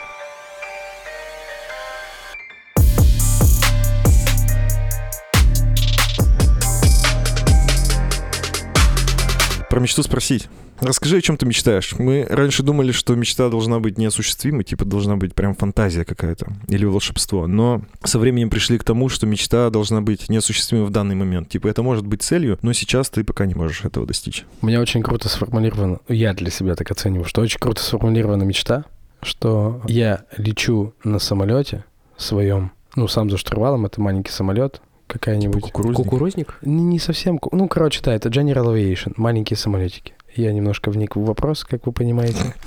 [9.75, 10.47] Про мечту спросить.
[10.79, 11.95] Расскажи, о чем ты мечтаешь.
[11.99, 16.85] Мы раньше думали, что мечта должна быть неосуществимой, типа должна быть прям фантазия какая-то или
[16.85, 17.45] волшебство.
[17.45, 21.49] Но со временем пришли к тому, что мечта должна быть неосуществимой в данный момент.
[21.49, 24.45] Типа это может быть целью, но сейчас ты пока не можешь этого достичь.
[24.61, 28.85] У меня очень круто сформулировано, я для себя так оцениваю, что очень круто сформулирована мечта,
[29.21, 31.83] что я лечу на самолете
[32.15, 35.61] своем, ну, сам за штурвалом, это маленький самолет, какая-нибудь.
[35.61, 36.03] Кукурузник.
[36.03, 36.57] Кукурузник?
[36.61, 40.14] Не, не совсем, ну, короче, да, это General Aviation, маленькие самолетики.
[40.35, 42.53] Я немножко вник в вопрос, как вы понимаете.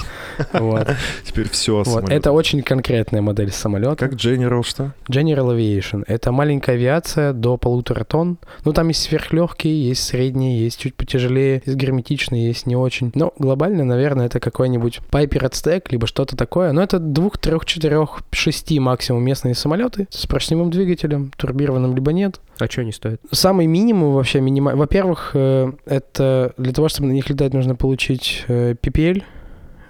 [0.53, 0.87] Вот.
[1.25, 2.09] Теперь все Вот.
[2.11, 3.97] Это очень конкретная модель самолета.
[3.97, 4.95] Как General что?
[5.11, 6.05] General Aviation.
[6.07, 8.39] Это маленькая авиация до полутора тонн.
[8.65, 13.11] Ну, там есть сверхлегкие, есть средние, есть чуть потяжелее, есть герметичные, есть не очень.
[13.15, 16.71] Но глобально, наверное, это какой-нибудь Piper Aztec, либо что-то такое.
[16.71, 22.41] Но это двух, трех, четырех, шести максимум местные самолеты с поршневым двигателем, турбированным либо нет.
[22.59, 23.21] А что они стоят?
[23.31, 24.79] Самый минимум вообще минимальный.
[24.79, 29.23] Во-первых, э, это для того, чтобы на них летать, нужно получить э, PPL.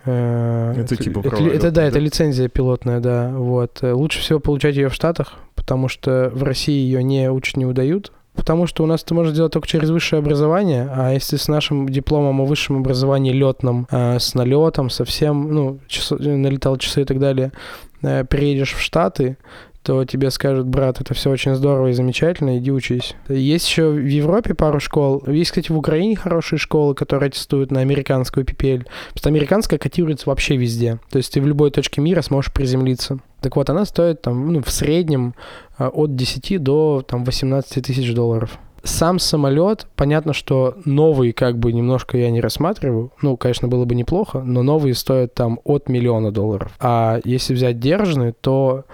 [0.04, 1.84] Э, Это типа это, это лётные, да, да?
[1.84, 3.30] это лицензия пилотная, да.
[3.34, 3.78] Вот.
[3.82, 7.66] Э, Лучше всего получать ее в Штатах, потому что в России ее не учат, не
[7.66, 8.12] удают.
[8.34, 11.88] Потому что у нас это можно делать только через высшее образование, а если с нашим
[11.88, 17.18] дипломом о высшем образовании летном, э, с налетом, совсем, ну, часо- налетал часы и так
[17.18, 17.50] далее,
[18.02, 19.38] э, приедешь в Штаты,
[19.88, 23.14] то тебе скажут, брат, это все очень здорово и замечательно, иди учись.
[23.26, 25.24] Есть еще в Европе пару школ.
[25.26, 28.80] Есть, кстати, в Украине хорошие школы, которые аттестуют на американскую PPL.
[28.80, 30.98] Потому что американская котируется вообще везде.
[31.10, 33.20] То есть ты в любой точке мира сможешь приземлиться.
[33.40, 35.34] Так вот, она стоит там, ну, в среднем
[35.78, 38.58] а, от 10 до там, 18 тысяч долларов.
[38.82, 43.10] Сам самолет, понятно, что новый как бы немножко я не рассматриваю.
[43.22, 46.72] Ну, конечно, было бы неплохо, но новые стоят там от миллиона долларов.
[46.78, 48.84] А если взять держанный, то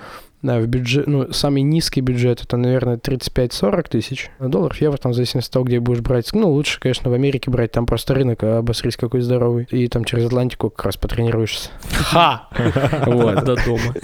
[0.44, 5.14] да, в бюджет, ну, самый низкий бюджет это, наверное, 35-40 тысяч долларов, евро, там, в
[5.14, 6.28] зависимости от того, где будешь брать.
[6.34, 9.66] Ну, лучше, конечно, в Америке брать, там просто рынок, а обосрись какой здоровый.
[9.70, 11.70] И там через Атлантику как раз потренируешься.
[11.92, 12.48] Ха!
[13.06, 13.44] Вот.
[13.44, 13.94] До дома.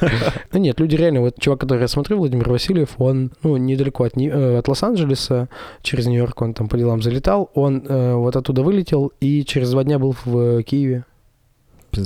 [0.52, 4.16] Ну нет, люди реально, вот чувак, который я смотрю, Владимир Васильев, он, ну, недалеко от,
[4.16, 5.48] э, от Лос-Анджелеса,
[5.82, 9.84] через Нью-Йорк он там по делам залетал, он э, вот оттуда вылетел и через два
[9.84, 11.04] дня был в Киеве.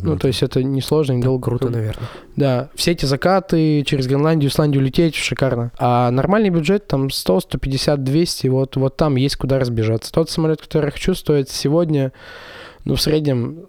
[0.00, 1.44] Ну, то есть это несложно, недолго.
[1.44, 2.08] Круто, наверное.
[2.36, 5.72] Да, все эти закаты через Гренландию, Исландию лететь шикарно.
[5.78, 10.12] А нормальный бюджет там 100, 150, 200, вот, вот там есть куда разбежаться.
[10.12, 12.12] Тот самолет, который я хочу, стоит сегодня,
[12.84, 13.66] ну, в среднем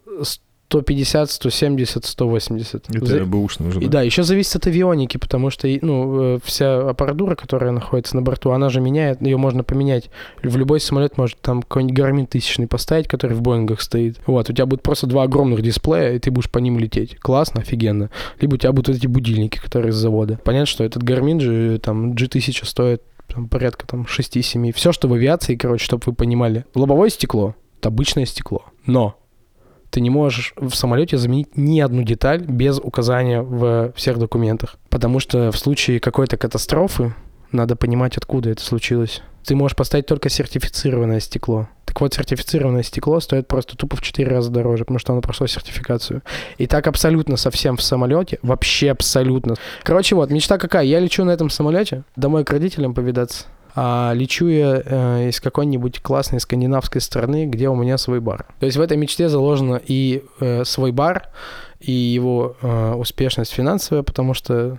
[0.74, 2.90] 150, 170, 180.
[2.90, 6.90] Это За- бэушно уже, и да, еще зависит от авионики, потому что ну, э, вся
[6.90, 10.10] аппаратура, которая находится на борту, она же меняет, ее можно поменять.
[10.42, 14.20] В любой самолет может там какой-нибудь гармин тысячный поставить, который в Боингах стоит.
[14.26, 17.18] Вот, у тебя будет просто два огромных дисплея, и ты будешь по ним лететь.
[17.20, 18.10] Классно, офигенно.
[18.42, 20.40] Либо у тебя будут эти будильники, которые с завода.
[20.44, 24.74] Понятно, что этот гармин же, там, G1000 стоит там, порядка там 6-7.
[24.74, 26.66] Все, что в авиации, короче, чтобы вы понимали.
[26.74, 28.66] Лобовое стекло— это обычное стекло.
[28.86, 29.18] Но
[29.94, 34.78] ты не можешь в самолете заменить ни одну деталь без указания в всех документах.
[34.90, 37.14] Потому что в случае какой-то катастрофы
[37.52, 39.22] надо понимать, откуда это случилось.
[39.46, 41.68] Ты можешь поставить только сертифицированное стекло.
[41.86, 45.46] Так вот, сертифицированное стекло стоит просто тупо в 4 раза дороже, потому что оно прошло
[45.46, 46.24] сертификацию.
[46.58, 49.58] И так абсолютно совсем в самолете, вообще абсолютно.
[49.84, 50.86] Короче, вот, мечта какая?
[50.86, 53.46] Я лечу на этом самолете домой к родителям повидаться.
[53.76, 58.46] А лечу я э, из какой-нибудь классной скандинавской страны, где у меня свой бар.
[58.60, 61.30] То есть в этой мечте заложено и э, свой бар,
[61.80, 64.78] и его э, успешность финансовая, потому что,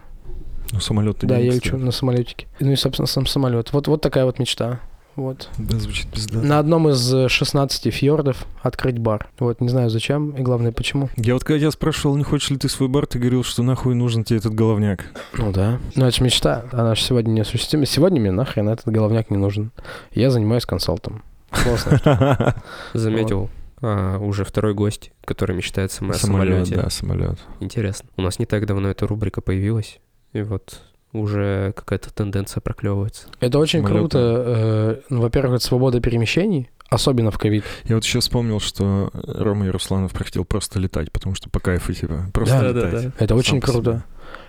[0.72, 2.46] Ну, самолет да, я лечу на самолетике.
[2.60, 3.72] Ну и, собственно, сам самолет.
[3.72, 4.80] Вот, вот такая вот мечта.
[5.16, 5.48] Вот.
[5.58, 6.40] Да, звучит пизда.
[6.40, 9.28] На одном из э, 16 фьордов открыть бар.
[9.38, 11.08] Вот, не знаю зачем и главное почему.
[11.16, 13.94] Я вот когда тебя спрашивал, не хочешь ли ты свой бар, ты говорил, что нахуй
[13.94, 15.04] нужен тебе этот головняк.
[15.38, 15.78] Ну да.
[15.94, 17.86] Ну это же мечта, она же сегодня не осуществима.
[17.86, 19.70] Сегодня мне нахрен этот головняк не нужен.
[20.12, 21.22] Я занимаюсь консалтом.
[21.50, 22.54] Классно.
[22.94, 23.48] Заметил.
[23.80, 26.74] а, уже второй гость, который мечтает сам о Самолет, самолете.
[26.74, 27.38] да, самолет.
[27.60, 28.08] Интересно.
[28.16, 30.00] У нас не так давно эта рубрика появилась,
[30.32, 30.80] и вот
[31.14, 33.28] уже какая-то тенденция проклевывается.
[33.40, 34.00] Это очень Самолёты.
[34.10, 34.18] круто.
[34.46, 37.64] э, ну, Во-первых, это свобода перемещений, особенно в ковид.
[37.84, 42.26] Я вот еще вспомнил, что Рома Ярусланов хотел просто летать, потому что по кайфу, типа,
[42.32, 43.12] просто Да, да, летать.
[43.18, 43.72] Это очень по себе.
[43.82, 44.04] круто.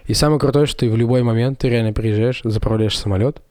[0.05, 3.41] И самое крутое, что ты в любой момент ты реально приезжаешь, заправляешь самолет,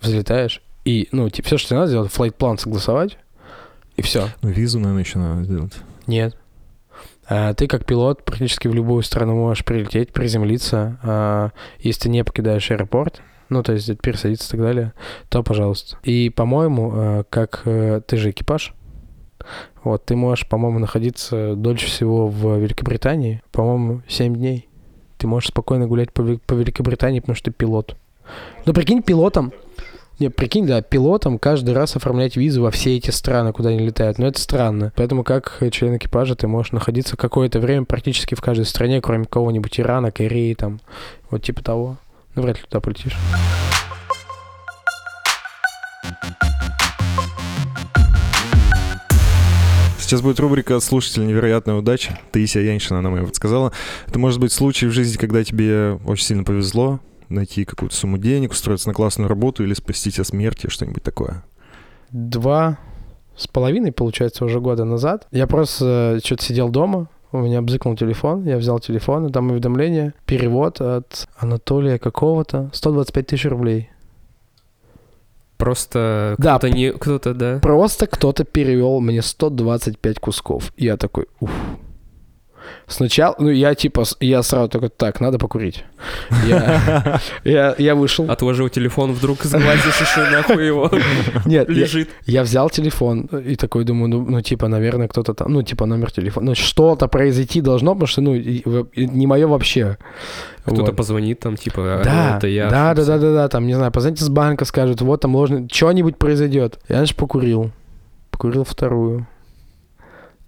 [0.00, 3.18] взлетаешь, и, ну, типа, все, что тебе надо сделать, флайт-план согласовать,
[3.96, 4.28] и все.
[4.42, 5.72] Ну, визу, наверное, еще надо сделать.
[6.06, 6.36] Нет.
[7.28, 10.98] А, ты как пилот практически в любую страну можешь прилететь, приземлиться.
[11.02, 14.92] А, если ты не покидаешь аэропорт, ну, то есть пересадиться и так далее,
[15.28, 15.98] то пожалуйста.
[16.02, 18.74] И, по-моему, а, как э, ты же экипаж,
[19.84, 24.68] вот, ты можешь, по-моему, находиться дольше всего в Великобритании, по-моему, 7 дней.
[25.18, 27.96] Ты можешь спокойно гулять по, по Великобритании, потому что ты пилот.
[28.64, 29.52] Ну, прикинь, пилотом,
[30.18, 34.18] не, прикинь, да, пилотам каждый раз оформлять визу во все эти страны, куда они летают.
[34.18, 34.90] Но это странно.
[34.96, 39.78] Поэтому как член экипажа ты можешь находиться какое-то время практически в каждой стране, кроме кого-нибудь
[39.78, 40.80] Ирана, Кореи, там,
[41.30, 41.98] вот типа того.
[42.34, 43.16] Ну, вряд ли туда полетишь.
[49.98, 52.18] Сейчас будет рубрика «Слушатель невероятная удача».
[52.30, 53.72] Таисия Яньшина нам ее подсказала.
[54.06, 58.52] Это может быть случай в жизни, когда тебе очень сильно повезло найти какую-то сумму денег,
[58.52, 61.44] устроиться на классную работу или спасти тебя от смерти, что-нибудь такое.
[62.10, 62.78] Два
[63.36, 65.26] с половиной, получается, уже года назад.
[65.30, 70.14] Я просто что-то сидел дома, у меня бзыкнул телефон, я взял телефон, и там уведомление,
[70.24, 73.90] перевод от Анатолия какого-то, 125 тысяч рублей.
[75.56, 76.92] Просто Да, кто-то не...
[76.92, 77.58] Кто-то, да.
[77.60, 80.72] Просто кто-то перевел мне 125 кусков.
[80.76, 81.50] И я такой, уф.
[82.88, 85.84] Сначала, ну, я типа, я сразу такой, так, надо покурить.
[86.46, 88.30] Я, я, я вышел.
[88.30, 90.90] Отложил телефон, вдруг сглазишь еще нахуй его.
[91.46, 92.10] Нет, я, Лежит.
[92.26, 96.12] я взял телефон и такой думаю, ну, ну, типа, наверное, кто-то там, ну, типа, номер
[96.12, 96.46] телефона.
[96.46, 99.98] Ну, что-то произойти должно, потому что, ну, не мое вообще.
[100.62, 100.96] Кто-то Вот.
[100.96, 102.70] позвонит там, типа, Да, «Алло, это я.
[102.70, 103.12] да, да, ошибся».
[103.12, 106.78] да, да, да, там, не знаю, позвоните с банка, скажут, вот там ложный, что-нибудь произойдет.
[106.88, 107.72] Я, значит, покурил.
[108.30, 109.26] Покурил вторую.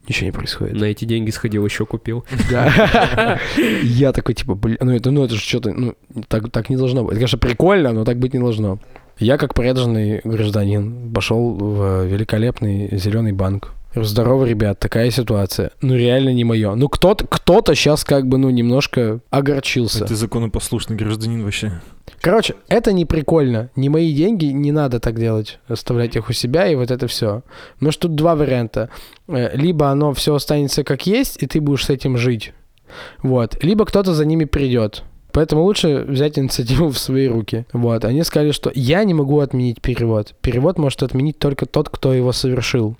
[0.08, 0.74] Ничего не происходит.
[0.74, 2.24] На эти деньги сходил, еще купил.
[2.50, 3.38] Да.
[3.82, 5.94] Я такой, типа, блин, ну это, ну это же что-то, ну,
[6.28, 7.12] так, так не должно быть.
[7.12, 8.78] Это, конечно, прикольно, но так быть не должно.
[9.18, 13.72] Я, как преданный гражданин, пошел в великолепный зеленый банк.
[13.94, 15.72] Говорю, Здорово, ребят, такая ситуация.
[15.80, 16.74] Ну, реально не мое.
[16.74, 20.04] Ну, кто-то, кто-то сейчас как бы, ну, немножко огорчился.
[20.04, 21.80] Ты законопослушный гражданин вообще.
[22.20, 23.70] Короче, это не прикольно.
[23.76, 25.58] Не мои деньги, не надо так делать.
[25.68, 27.42] Оставлять их у себя и вот это все.
[27.74, 28.90] Потому что тут два варианта.
[29.28, 32.52] Э, Либо оно все останется как есть, и ты будешь с этим жить.
[33.22, 33.62] Вот.
[33.62, 35.04] Либо кто-то за ними придет.
[35.32, 37.66] Поэтому лучше взять инициативу в свои руки.
[37.72, 38.04] Вот.
[38.04, 40.34] Они сказали, что я не могу отменить перевод.
[40.40, 42.96] Перевод может отменить только тот, кто его совершил.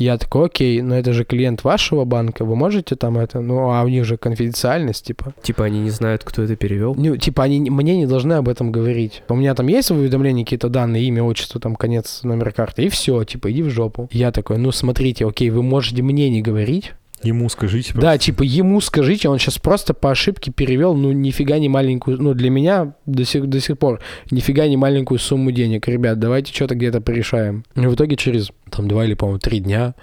[0.00, 3.82] Я такой, окей, но это же клиент вашего банка, вы можете там это, ну, а
[3.82, 5.34] у них же конфиденциальность, типа.
[5.42, 6.94] Типа они не знают, кто это перевел.
[6.96, 9.22] Ну, типа, они не- мне не должны об этом говорить.
[9.28, 12.88] У меня там есть в уведомлении какие-то данные, имя, отчество, там, конец, номер карты, и
[12.88, 14.08] все, типа, иди в жопу.
[14.10, 16.94] Я такой, ну, смотрите, окей, вы можете мне не говорить.
[17.22, 17.92] Ему скажите.
[17.94, 22.32] Да, типа, ему скажите, он сейчас просто по ошибке перевел, ну, нифига не маленькую, ну,
[22.32, 25.86] для меня до сих, до сих пор, нифига не маленькую сумму денег.
[25.86, 27.64] Ребят, давайте что-то где-то порешаем.
[27.74, 29.94] И в итоге через, там, два или, по-моему, три дня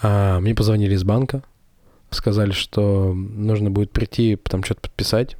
[0.00, 1.42] а, мне позвонили из банка,
[2.10, 5.36] сказали, что нужно будет прийти, там, что-то подписать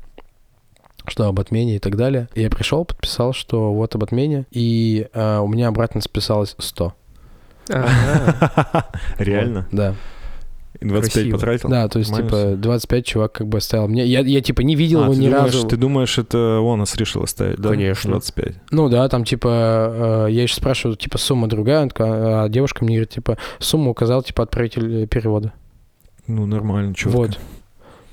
[1.07, 2.29] что об отмене и так далее.
[2.35, 6.95] И я пришел, подписал, что вот об отмене, и а, у меня обратно списалось 100.
[7.71, 8.87] Ага.
[9.19, 9.67] Реально?
[9.73, 9.97] Да.
[10.81, 11.37] И 25 Красиво.
[11.37, 11.69] потратил?
[11.69, 14.05] Да, то есть, Нормально типа, 25 чувак как бы оставил мне.
[14.07, 15.69] Я, я типа, не видел А, его ни думаешь, разу.
[15.69, 17.71] Ты думаешь, это он нас решил оставить, да?
[17.71, 18.11] Конечно.
[18.11, 18.55] 25.
[18.71, 23.11] Ну да, там типа, э, я еще спрашиваю, типа, сумма другая, а девушка мне говорит,
[23.11, 25.53] типа, сумму указал, типа, отправитель э, перевода.
[26.27, 27.11] Ну, нормально, чё.
[27.11, 27.39] Вот.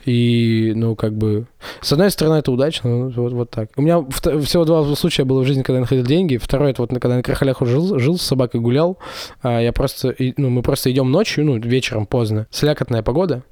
[0.06, 1.48] И, ну, как бы,
[1.82, 3.70] с одной стороны, это удачно, ну, вот, вот так.
[3.76, 6.38] У меня всего два случая было в жизни, когда я находил деньги.
[6.38, 8.98] Второй, это вот когда на Крахалях жил, жил с собакой гулял.
[9.42, 13.44] А я просто, ну, мы просто идем ночью, ну, вечером поздно, слякотная погода,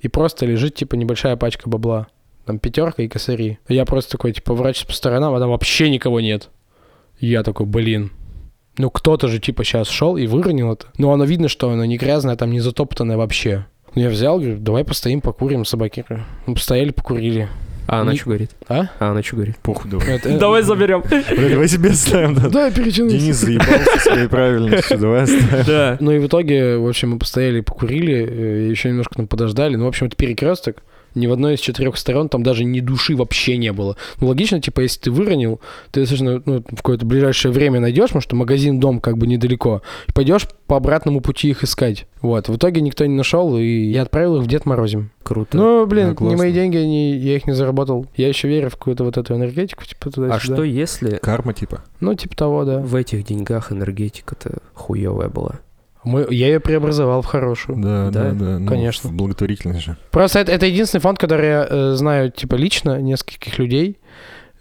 [0.00, 2.08] и просто лежит, типа, небольшая пачка бабла.
[2.44, 3.58] Там пятерка и косари.
[3.68, 6.50] Я просто такой, типа, врач по сторонам, а там вообще никого нет.
[7.18, 8.12] Я такой, блин,
[8.78, 10.86] ну кто-то же типа сейчас шел и выронил это.
[10.98, 13.66] Ну оно видно, что оно не грязное, там не затоптанное вообще.
[13.96, 16.04] Ну я взял, говорю, давай постоим, покурим, собаки.
[16.44, 17.48] Мы постояли, покурили.
[17.88, 18.50] А она Не- что говорит?
[18.68, 18.88] А?
[18.98, 19.56] А она что говорит?
[19.58, 20.20] Похуй, давай.
[20.38, 21.02] Давай заберем.
[21.08, 22.48] Давай себе оставим, да.
[22.48, 23.12] Да, перетянусь.
[23.12, 25.64] Денис заебался своей правильностью, давай оставим.
[25.66, 25.96] Да.
[26.00, 29.76] Ну и в итоге, в общем, мы постояли, покурили, э, еще немножко там подождали.
[29.76, 30.82] Ну, в общем, это перекресток.
[31.16, 33.96] Ни в одной из четырех сторон там даже ни души вообще не было.
[34.20, 35.60] Ну, логично, типа, если ты выронил,
[35.90, 39.80] ты достаточно ну, в какое-то ближайшее время найдешь, потому что магазин, дом как бы недалеко,
[40.08, 42.06] и пойдешь по обратному пути их искать.
[42.20, 42.50] Вот.
[42.50, 45.10] В итоге никто не нашел, и я отправил их в Дед Морозим.
[45.22, 45.56] Круто.
[45.56, 48.06] Ну, блин, Да, не мои деньги, они, я их не заработал.
[48.14, 51.82] Я еще верю в какую-то вот эту энергетику, типа, туда а что если Карма, типа.
[52.00, 52.80] Ну, типа того, да.
[52.80, 55.60] в этих деньгах энергетика-то хуевая была?
[56.06, 57.78] Мы, я ее преобразовал в хорошую.
[57.78, 58.30] Да, Да?
[58.30, 58.58] да, да.
[58.60, 59.10] ну, Конечно.
[59.10, 59.96] в Благотворительность же.
[60.12, 63.98] Просто это, это единственный фонд, который я э, знаю, типа, лично, нескольких людей.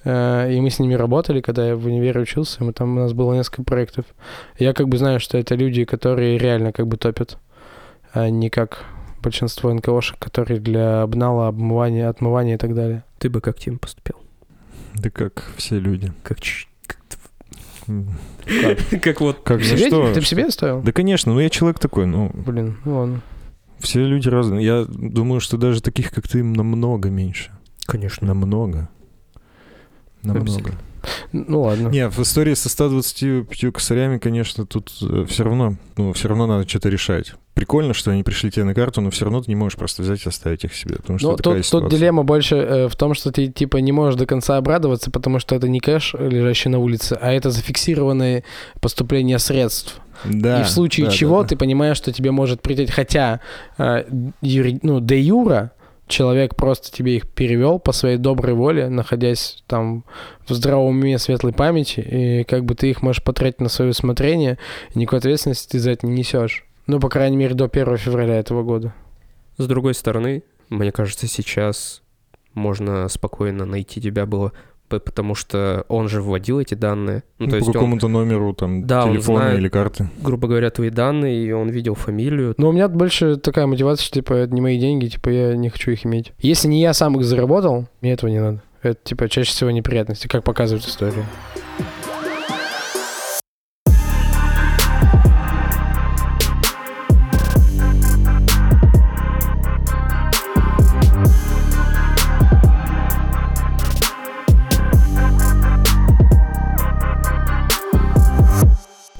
[0.03, 2.63] Э, и мы с ними работали, когда я в универе учился.
[2.63, 4.05] Мы там, у нас было несколько проектов.
[4.57, 7.37] Я как бы знаю, что это люди, которые реально как бы топят.
[8.11, 8.83] А не как
[9.21, 13.03] большинство НКОшек, которые для обнала, обмывания, отмывания и так далее.
[13.19, 14.15] Ты бы как Тим поступил?
[14.95, 16.11] Да как все люди.
[16.23, 16.67] Как ч-
[19.01, 19.41] как вот...
[19.43, 20.13] Как за себе- что?
[20.13, 20.81] Ты в себе оставил?
[20.81, 23.21] Да, конечно, ну я человек такой, ну, Блин, ну ладно.
[23.79, 24.65] все люди разные.
[24.65, 27.51] Я думаю, что даже таких, как ты, намного меньше.
[27.85, 28.27] Конечно.
[28.27, 28.89] Намного.
[30.23, 30.71] Намного.
[31.31, 31.89] Ну ладно.
[31.89, 36.89] Не, в истории со 125 косарями, конечно, тут все равно, ну, все равно надо что-то
[36.89, 37.33] решать.
[37.53, 40.25] Прикольно, что они пришли тебе на карту, но все равно ты не можешь просто взять
[40.25, 43.31] и оставить их себе, потому что Ну, тут, тут дилемма больше э, в том, что
[43.31, 47.17] ты типа не можешь до конца обрадоваться, потому что это не кэш, лежащий на улице,
[47.21, 48.43] а это зафиксированные
[48.81, 50.01] поступления средств.
[50.25, 51.49] Да, и в случае да, да, чего да.
[51.49, 53.39] ты понимаешь, что тебе может прийти, хотя
[53.77, 54.03] э,
[54.41, 55.71] юри- ну, де юра
[56.07, 60.05] человек просто тебе их перевел по своей доброй воле, находясь там
[60.47, 64.57] в здравом уме, светлой памяти, и как бы ты их можешь потратить на свое усмотрение,
[64.93, 66.65] и никакой ответственности ты за это не несешь.
[66.87, 68.93] Ну, по крайней мере, до 1 февраля этого года.
[69.57, 72.01] С другой стороны, мне кажется, сейчас
[72.53, 74.53] можно спокойно найти тебя было,
[74.87, 77.23] потому что он же вводил эти данные.
[77.39, 79.59] Ну, Ну, то по есть он, какому-то номеру там Да, он телефона знает.
[79.59, 80.09] или карты.
[80.21, 82.53] грубо говоря, твои данные, и он видел фамилию.
[82.57, 85.69] Но у меня больше такая мотивация, что, типа, это не мои деньги, типа, я не
[85.69, 86.33] хочу их иметь.
[86.39, 88.61] Если не я сам их заработал, мне этого не надо.
[88.81, 91.25] Это, типа, чаще всего неприятности, как показывает история.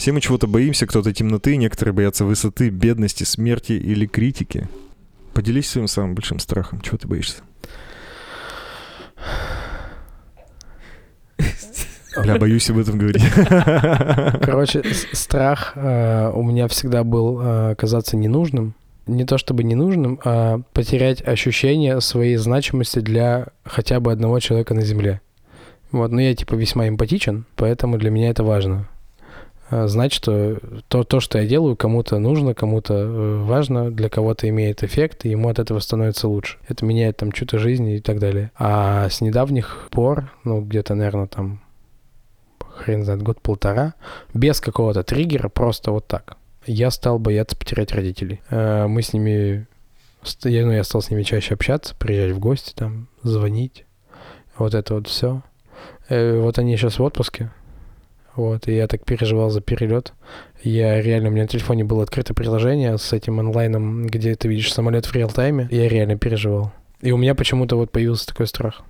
[0.06, 4.68] Все мы чего-то боимся, кто-то темноты, некоторые боятся высоты, бедности, смерти или критики.
[5.34, 6.80] Поделись своим самым большим страхом.
[6.82, 7.38] Чего ты боишься?
[12.22, 13.24] Бля, боюсь об этом говорить.
[14.44, 14.84] Короче,
[15.14, 18.76] страх э, у меня всегда был э, оказаться ненужным.
[19.08, 24.82] Не то чтобы ненужным, а потерять ощущение своей значимости для хотя бы одного человека на
[24.82, 25.22] Земле.
[25.92, 28.88] Вот, но я типа весьма эмпатичен, поэтому для меня это важно.
[29.72, 30.58] Э, Знать, что
[30.88, 35.30] то, то, что я делаю, кому-то нужно, кому-то э, важно, для кого-то имеет эффект, и
[35.30, 36.58] ему от этого становится лучше.
[36.68, 38.52] Это меняет там чью-то жизнь и так далее.
[38.58, 41.62] А с недавних пор, ну, где-то, наверное, там
[42.60, 43.94] хрен знает, год-полтора,
[44.34, 46.38] без какого-то триггера, просто вот так.
[46.66, 48.42] Я стал бояться потерять родителей.
[48.50, 49.68] Э, Мы с ними...
[50.44, 53.86] Я, ну, я стал с ними чаще общаться, приезжать в гости, там, звонить.
[54.58, 55.44] Вот это вот все.
[56.10, 57.52] Вот они сейчас в отпуске.
[58.36, 60.14] Вот, и я так переживал за перелет.
[60.64, 64.74] Я реально, у меня на телефоне было открыто приложение с этим онлайном, где ты видишь
[64.74, 65.68] самолет в реал-тайме.
[65.72, 66.72] Я реально переживал.
[67.02, 68.82] И у меня почему-то вот появился такой страх.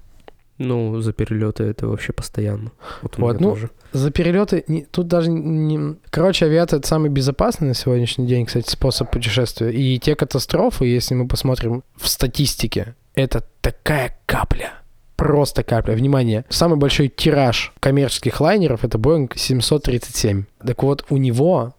[0.57, 2.71] Ну, за перелеты это вообще постоянно.
[3.01, 3.69] Вот Вот, ну, тоже.
[3.91, 5.95] За перелеты не- тут даже не...
[6.09, 9.69] Короче, авиация это самый безопасный на сегодняшний день, кстати, способ путешествия.
[9.71, 14.71] И те катастрофы, если мы посмотрим в статистике, это такая капля.
[15.15, 15.93] Просто капля.
[15.93, 20.45] Внимание, самый большой тираж коммерческих лайнеров это Boeing 737.
[20.65, 21.73] Так вот, у него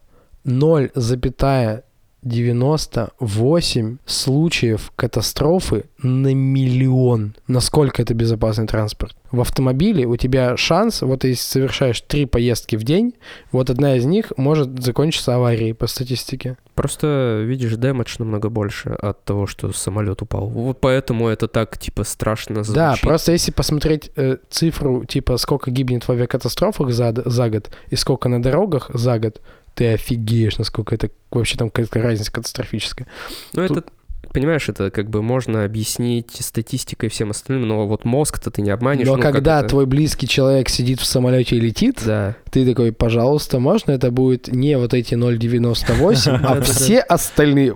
[2.27, 7.35] 0,98 случаев катастрофы на миллион.
[7.47, 9.17] Насколько это безопасный транспорт?
[9.31, 13.15] В автомобиле у тебя шанс, вот если совершаешь три поездки в день,
[13.53, 16.57] вот одна из них может закончиться аварией по статистике.
[16.75, 20.49] Просто видишь дэмэдж намного больше от того, что самолет упал.
[20.49, 22.75] Вот поэтому это так, типа, страшно звучит.
[22.75, 27.97] Да, просто если посмотреть э, цифру, типа, сколько гибнет в авиакатастрофах за, за год и
[27.97, 29.41] сколько на дорогах за год,
[29.77, 33.07] ты офигеешь, насколько это вообще там какая-то разница катастрофическая.
[33.53, 33.89] Ну, тут- это,
[34.33, 38.71] понимаешь, это как бы можно объяснить статистикой и всем остальным, но вот мозг-то ты не
[38.71, 39.07] обманешь.
[39.07, 42.67] Но ну, как когда это- твой близкий человек сидит в самолете и летит, Да, ты
[42.67, 47.75] такой, пожалуйста, можно это будет не вот эти 0,98, а все остальные.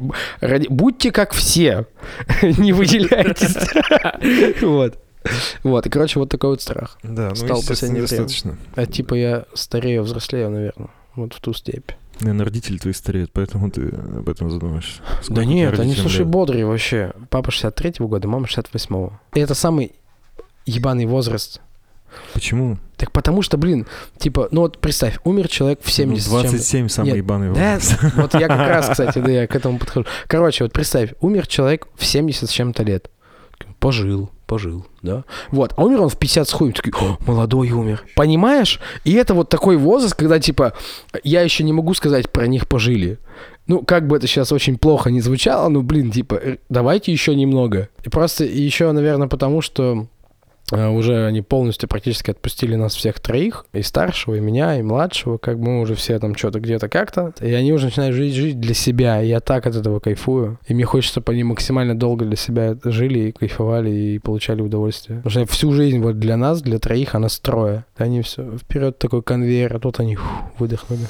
[0.70, 1.86] Будьте как все,
[2.42, 3.56] не выделяйтесь.
[4.62, 4.98] Вот.
[5.62, 6.96] Вот, и, короче, вот такой вот страх.
[7.02, 8.22] Да, ну, Стал последнее время.
[8.22, 8.56] достаточно.
[8.74, 10.88] А типа я старею, взрослею, наверное.
[11.16, 11.90] Вот в ту степь.
[12.20, 15.00] Наверное, родители твои стареют, поэтому ты об этом задумаешься.
[15.00, 16.28] Да Сколько нет, тебе они, слушай, лет?
[16.28, 17.12] бодрые вообще.
[17.30, 19.12] Папа 63-го года, мама 68-го.
[19.34, 19.92] И это самый
[20.66, 21.60] ебаный возраст.
[22.34, 22.78] Почему?
[22.96, 23.86] Так потому что, блин,
[24.18, 26.48] типа, ну вот представь, умер человек в 70 Ну, с чем-то.
[26.50, 28.02] 27 самый Нет, ебаный Да, возраст.
[28.16, 30.06] вот я как раз, кстати, да, я к этому подхожу.
[30.26, 33.10] Короче, вот представь, умер человек в 70 с чем-то лет.
[33.78, 35.22] Пожил, пожил, да.
[35.52, 36.72] Вот, а умер он в 50 с хуем.
[36.72, 38.02] Такой, «О, молодой умер.
[38.16, 38.80] Понимаешь?
[39.04, 40.72] И это вот такой возраст, когда, типа,
[41.22, 43.20] я еще не могу сказать про них пожили.
[43.68, 47.36] Ну, как бы это сейчас очень плохо не звучало, ну, блин, типа, э, давайте еще
[47.36, 47.90] немного.
[48.02, 50.08] И просто еще, наверное, потому что
[50.70, 55.56] уже они полностью практически отпустили нас всех троих, и старшего, и меня, и младшего, как
[55.58, 59.22] мы уже все там что-то где-то как-то, и они уже начинают жить, жить для себя,
[59.22, 62.76] и я так от этого кайфую, и мне хочется, чтобы они максимально долго для себя
[62.84, 65.20] жили, и кайфовали, и получали удовольствие.
[65.22, 67.84] Потому что всю жизнь вот для нас, для троих, она строя.
[67.96, 71.06] Они все вперед такой конвейер, а тут они фу, выдохнули.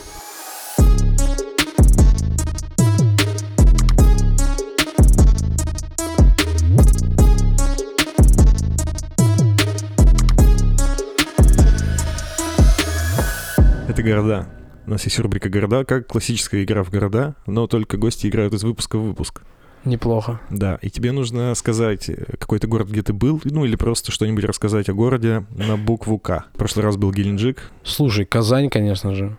[14.00, 14.46] Это города.
[14.86, 18.64] У нас есть рубрика «Города», как классическая игра в города, но только гости играют из
[18.64, 19.42] выпуска в выпуск.
[19.84, 20.40] Неплохо.
[20.48, 24.44] Да, и тебе нужно сказать э, какой-то город, где ты был, ну или просто что-нибудь
[24.44, 26.46] рассказать о городе на букву «К».
[26.54, 27.70] В прошлый раз был Геленджик.
[27.82, 29.36] Слушай, Казань, конечно же.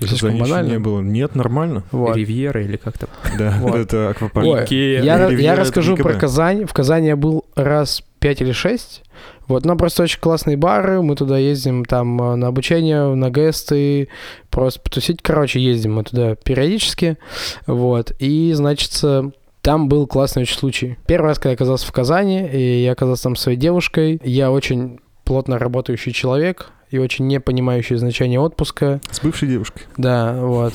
[0.00, 0.70] Слишком еще банально.
[0.70, 1.00] не было.
[1.00, 1.84] Нет, нормально.
[1.92, 2.16] Вот.
[2.16, 3.10] Ривьера или как там?
[3.38, 3.76] Да, Вот.
[3.76, 4.46] это аквапарк.
[4.46, 5.02] Ой, Икея.
[5.02, 6.66] Я, расскажу про Казань.
[6.66, 9.02] В Казани я был раз пять или шесть.
[9.46, 11.02] Вот, но просто очень классные бары.
[11.02, 14.08] Мы туда ездим там э, на обучение, на гесты,
[14.50, 15.20] просто потусить.
[15.22, 17.18] Короче, ездим мы туда периодически.
[17.66, 18.12] Вот.
[18.18, 19.30] И, значит, э,
[19.60, 20.98] там был классный очень случай.
[21.06, 24.50] Первый раз, когда я оказался в Казани, и я оказался там со своей девушкой, я
[24.50, 29.00] очень плотно работающий человек и очень не понимающий значение отпуска.
[29.10, 29.82] С бывшей девушкой.
[29.96, 30.74] Да, вот.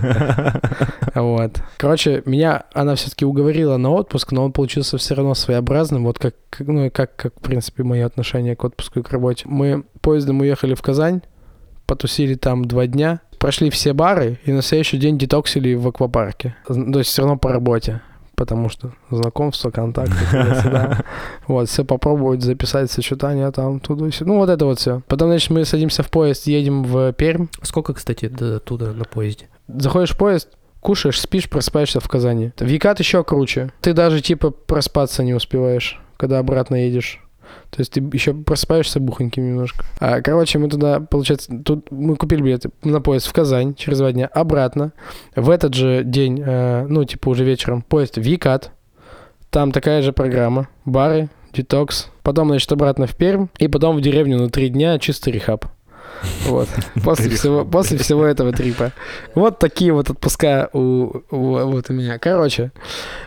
[1.14, 1.62] Вот.
[1.78, 6.34] Короче, меня она все-таки уговорила на отпуск, но он получился все равно своеобразным, вот как,
[6.58, 9.44] ну, и как, как, в принципе, мое отношение к отпуску и к работе.
[9.48, 11.22] Мы поездом уехали в Казань,
[11.86, 16.54] потусили там два дня, прошли все бары и на следующий день детоксили в аквапарке.
[16.68, 18.00] З- То есть все равно по работе.
[18.36, 21.04] Потому что знакомство, контакты, туда-сюда.
[21.48, 24.30] Вот, все попробовать записать сочетание там, туда сюда.
[24.30, 25.02] Ну, вот это вот все.
[25.08, 27.46] Потом, значит, мы садимся в поезд, едем в Пермь.
[27.62, 29.48] Сколько, кстати, до туда на поезде?
[29.68, 32.52] Заходишь в поезд, кушаешь, спишь, просыпаешься в Казани.
[32.60, 33.72] Викат еще круче.
[33.80, 37.20] Ты даже типа проспаться не успеваешь, когда обратно едешь.
[37.76, 39.84] То есть ты еще просыпаешься бухоньким немножко.
[40.00, 44.12] А, короче, мы туда, получается, тут мы купили билеты на поезд в Казань через два
[44.12, 44.92] дня, обратно.
[45.34, 48.70] В этот же день, э, ну, типа уже вечером, поезд в Викат.
[49.50, 50.68] Там такая же программа.
[50.86, 52.08] Бары, детокс.
[52.22, 53.48] Потом, значит, обратно в Пермь.
[53.58, 55.66] И потом в деревню на три дня чистый рехаб.
[56.46, 56.68] Вот.
[57.04, 58.92] После всего, после всего этого трипа.
[59.34, 60.78] Вот такие вот отпуска у,
[61.30, 62.18] у- вот у меня.
[62.18, 62.72] Короче,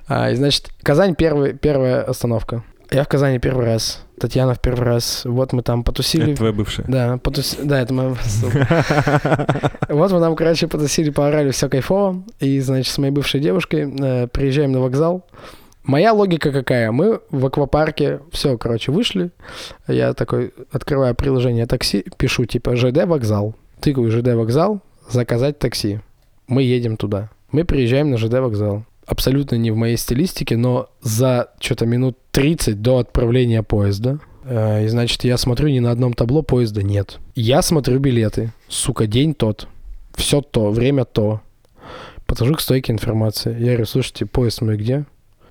[0.08, 2.64] а, значит, Казань первый, первая остановка.
[2.92, 4.04] Я в Казани первый раз.
[4.20, 5.22] Татьяна в первый раз.
[5.26, 6.32] Вот мы там потусили.
[6.32, 6.86] Это твоя бывшая.
[6.88, 7.56] Да, потус...
[7.62, 8.10] да, это моя
[9.90, 12.24] Вот мы там, короче, потусили, поорали, все кайфово.
[12.40, 15.26] И, значит, с моей бывшей девушкой э, приезжаем на вокзал.
[15.84, 16.92] Моя логика какая?
[16.92, 19.32] Мы в аквапарке, все, короче, вышли.
[19.88, 23.56] Я такой открываю приложение такси, пишу типа ЖД вокзал.
[23.80, 26.00] Тыкаю ЖД вокзал, заказать такси.
[26.48, 27.30] Мы едем туда.
[27.52, 28.84] Мы приезжаем на ЖД вокзал.
[29.10, 34.20] Абсолютно не в моей стилистике, но за что-то минут 30 до отправления поезда.
[34.46, 37.18] э, И значит, я смотрю, ни на одном табло поезда нет.
[37.36, 38.52] Я смотрю билеты.
[38.68, 39.68] Сука, день тот.
[40.14, 41.42] Все то, время то.
[42.28, 43.52] Подхожу к стойке информации.
[43.60, 45.06] Я говорю, слушайте, поезд мой где?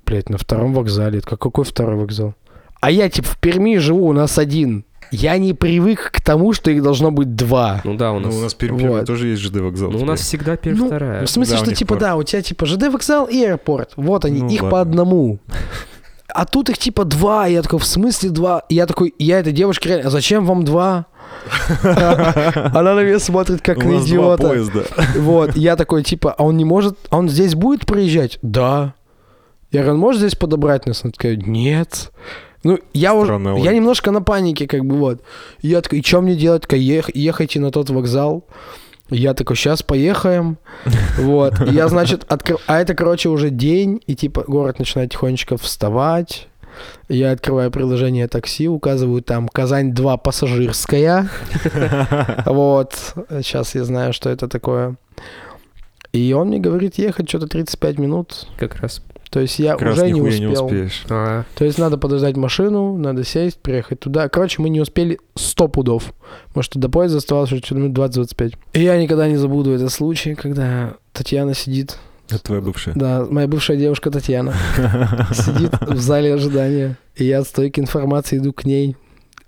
[0.07, 1.21] Блять, на втором вокзале.
[1.21, 2.35] Как- Какой второй вокзал?
[2.81, 4.85] А я, типа, в Перми живу, у нас один.
[5.11, 7.81] Я не привык к тому, что их должно быть два.
[7.85, 8.35] Ну да, у Ну, нас...
[8.35, 9.07] у нас перед Вот.
[9.07, 9.91] тоже есть ЖД вокзал.
[9.91, 11.27] Ну, у нас всегда первая, Ну, вторая.
[11.27, 12.01] В смысле, Да, что типа, пар.
[12.01, 13.93] да, у тебя типа ЖД вокзал и аэропорт.
[13.97, 14.81] Вот они, Ну, их по ладно.
[14.81, 15.39] одному.
[16.35, 17.47] А тут их типа два.
[17.47, 18.63] Я такой, в смысле два?
[18.69, 21.07] И я такой, я этой девушке реально, а зачем вам два?
[21.83, 24.49] Она на меня смотрит, как на идиота.
[24.49, 24.85] поезда.
[25.17, 28.39] Вот, я такой, типа, а он не может, а он здесь будет проезжать?
[28.43, 28.95] Да.
[29.71, 31.03] Я говорю, он может здесь подобрать нас?
[31.05, 32.11] Она такая, нет.
[32.65, 33.33] Ну, я уже,
[33.63, 35.23] я немножко на панике, как бы, вот.
[35.63, 36.65] Я такой, и что мне делать?
[36.73, 38.45] «Ех- ехайте на тот вокзал.
[39.11, 40.59] Я такой, сейчас поехаем.
[41.19, 41.55] Вот.
[41.67, 42.59] И я, значит, открыл...
[42.67, 46.49] А это, короче, уже день, и, типа, город начинает тихонечко вставать.
[47.09, 51.29] Я открываю приложение такси, указываю там Казань-2 пассажирская.
[52.47, 53.15] Вот.
[53.31, 54.97] Сейчас я знаю, что это такое.
[56.13, 58.47] И он мне говорит ехать что-то 35 минут.
[58.59, 59.03] Как раз.
[59.31, 60.65] То есть я Как раз уже не нихуя не успел.
[60.67, 61.05] успеешь.
[61.11, 64.29] А, То есть надо подождать машину, надо сесть, приехать туда.
[64.29, 66.15] Короче, мы не успели 100 пудов.
[66.55, 68.55] Может, до поезда оставалось что-то минут 20-25.
[68.73, 71.99] И я никогда не забуду этот случай, когда Татьяна сидит.
[72.31, 72.95] Это твоя бывшая.
[72.95, 74.55] Да, моя бывшая девушка Татьяна
[75.33, 76.97] сидит в зале ожидания.
[77.17, 78.97] И я от стойки информации иду к ней.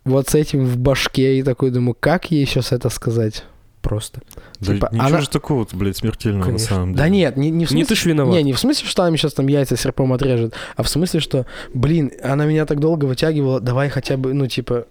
[0.05, 1.39] Вот с этим в башке.
[1.39, 3.45] И такой думаю, как ей сейчас это сказать?
[3.81, 4.21] Просто.
[4.61, 6.71] Да Типа, ничего она- же такого, блядь, смертельного Конечно.
[6.71, 6.99] на самом деле.
[7.03, 7.87] Да нет, не, не в Не смысле...
[7.87, 8.35] ты ж виноват.
[8.35, 11.21] Не, не в смысле, что она мне сейчас там яйца серпом отрежет, а в смысле,
[11.21, 14.87] что, блин, она меня так долго вытягивала, давай хотя бы, ну, типа,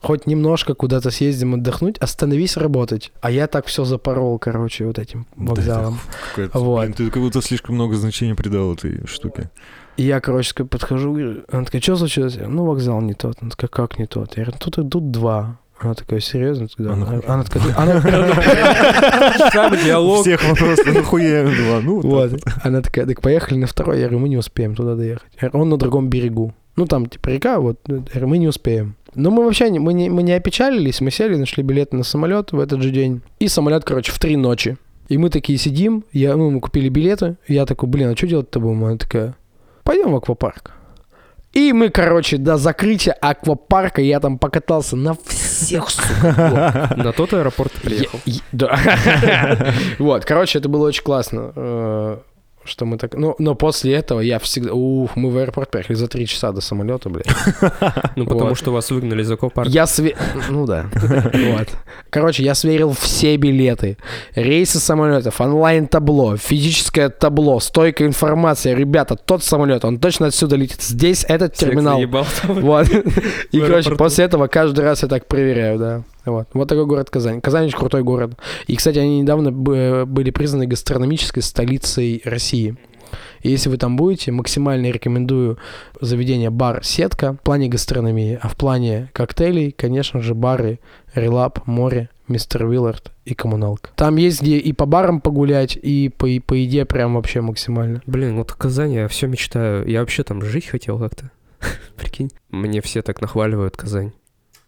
[0.00, 3.12] хоть немножко куда-то съездим отдохнуть, остановись работать.
[3.22, 5.98] А я так все запорол, короче, вот этим Да вокзалом.
[6.30, 6.80] какое-то- Вот.
[6.82, 9.50] блин, ты как будто слишком много значения придал этой штуке.
[9.96, 11.16] И я, короче, такой подхожу,
[11.50, 12.36] она такая, что случилось?
[12.46, 13.38] Ну, вокзал не тот.
[13.40, 14.36] Она такая, как не тот?
[14.36, 15.58] Я говорю, тут идут два.
[15.78, 16.68] Она такая, серьезно?
[16.78, 16.92] Да.
[16.94, 18.00] Она, она такая, она-
[19.52, 20.22] Там диалог.
[20.22, 21.80] Всех вопросов, нахуя два?
[21.82, 22.30] Ну, Вот.
[22.30, 22.54] так вот.
[22.64, 23.98] Она такая, так поехали на второй.
[24.00, 25.26] Я говорю, мы не успеем туда доехать.
[25.52, 26.54] Он на другом берегу.
[26.76, 27.78] Ну, там, типа, река, вот.
[28.14, 28.96] Мы не успеем.
[29.14, 31.00] Но мы вообще не, мы не, мы не опечалились.
[31.00, 33.22] Мы сели, нашли билеты на самолет в этот же день.
[33.38, 34.76] И самолет, короче, в три ночи.
[35.08, 37.36] И мы такие сидим, я, ну, мы купили билеты.
[37.48, 38.84] Я такой, блин, а что делать-то будем?
[38.84, 39.34] Она такая,
[39.84, 40.72] пойдем в аквапарк.
[41.56, 47.72] И мы, короче, до закрытия аквапарка я там покатался на всех, сука, На тот аэропорт
[47.72, 48.20] приехал.
[48.52, 48.78] Да.
[49.98, 52.20] Вот, короче, это было очень классно.
[52.66, 53.14] Что мы так...
[53.14, 54.72] Ну, но после этого я всегда...
[54.72, 57.26] Ух, мы в аэропорт приехали за три часа до самолета, блядь.
[58.16, 59.70] Ну, потому что вас выгнали из аквапарка.
[59.70, 60.16] Я све...
[60.50, 60.86] Ну да.
[61.56, 61.68] Вот.
[62.10, 63.98] Короче, я сверил все билеты.
[64.34, 68.74] Рейсы самолетов, онлайн-табло, физическое табло, стойкая информация.
[68.74, 70.82] Ребята, тот самолет, он точно отсюда летит.
[70.82, 72.00] Здесь этот терминал.
[72.44, 72.88] Вот.
[73.52, 76.02] И, короче, после этого каждый раз я так проверяю, да.
[76.26, 76.48] Вот.
[76.52, 77.40] Вот такой город Казань.
[77.40, 78.36] Казань очень крутой город.
[78.66, 82.76] И, кстати, они недавно б- были признаны гастрономической столицей России.
[83.40, 85.58] И если вы там будете, максимально рекомендую
[86.00, 90.80] заведение бар «Сетка» в плане гастрономии, а в плане коктейлей, конечно же, бары
[91.14, 93.90] «Релап», «Море», «Мистер Виллард» и «Коммуналка».
[93.94, 98.02] Там есть где и по барам погулять, и по, и по еде прям вообще максимально.
[98.06, 99.86] Блин, вот Казань, я все мечтаю.
[99.88, 101.30] Я вообще там жить хотел как-то.
[101.96, 102.32] Прикинь.
[102.50, 104.12] Мне все так нахваливают Казань.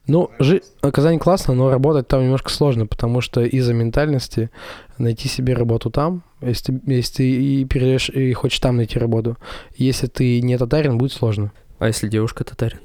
[0.08, 0.62] Ну, жи...
[0.80, 4.50] Казань классно, но работать там немножко сложно, потому что из-за ментальности
[4.96, 9.36] найти себе работу там, если ты, если ты и передаешь, и хочешь там найти работу,
[9.76, 11.52] если ты не татарин, будет сложно.
[11.78, 12.80] А если девушка татарин?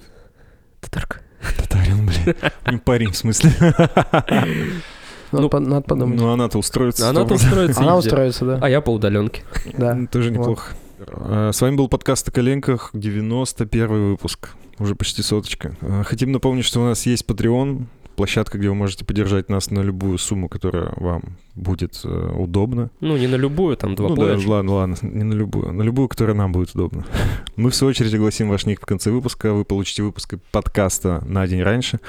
[0.81, 1.21] Татарка.
[1.57, 2.79] Татарин, блин.
[2.81, 3.51] Парень, в смысле.
[5.31, 6.19] Ну, по- надо подумать.
[6.19, 7.09] Ну, она-то устроится.
[7.09, 7.35] Она-то 100%.
[7.35, 8.59] устроится Она устроится, да.
[8.61, 9.43] А я по удаленке.
[9.77, 9.97] да.
[10.11, 10.75] Тоже неплохо.
[11.07, 14.49] А, С вами был подкаст о коленках, 91 выпуск.
[14.79, 15.75] Уже почти соточка.
[15.81, 17.85] А, Хотим напомнить, что у нас есть Patreon,
[18.15, 22.89] площадка, где вы можете поддержать нас на любую сумму, которая вам будет э, удобна.
[22.99, 25.71] Ну, не на любую, там два ну да, ладно, ладно, не на любую.
[25.71, 27.05] На любую, которая нам будет удобна.
[27.55, 29.53] Мы, в свою очередь, огласим ваш ник в конце выпуска.
[29.53, 31.99] Вы получите выпуск подкаста на день раньше,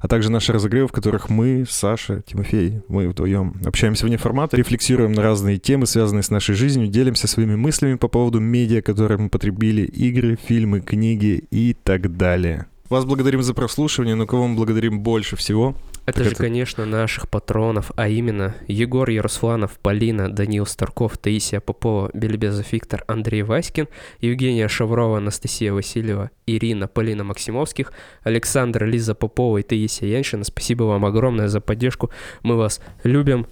[0.00, 5.12] а также наши разогревы, в которых мы, Саша, Тимофей, мы вдвоем общаемся вне формата, рефлексируем
[5.12, 9.28] на разные темы, связанные с нашей жизнью, делимся своими мыслями по поводу медиа, которые мы
[9.28, 12.66] потребили, игры, фильмы, книги и так далее.
[12.90, 15.74] Вас благодарим за прослушивание, но кого мы благодарим больше всего?
[16.04, 21.60] Это Так же, это- конечно, наших патронов, а именно Егор Яросланов, Полина, Данил Старков, Таисия
[21.60, 23.88] Попова, Бельбезов Виктор, Андрей Васькин,
[24.20, 27.90] Евгения Шаврова, Анастасия Васильева, Ирина, Полина Максимовских,
[28.22, 30.44] Александр, Лиза Попова и Таисия Яншина.
[30.44, 32.10] Спасибо вам огромное за поддержку.
[32.42, 33.46] Мы вас любим,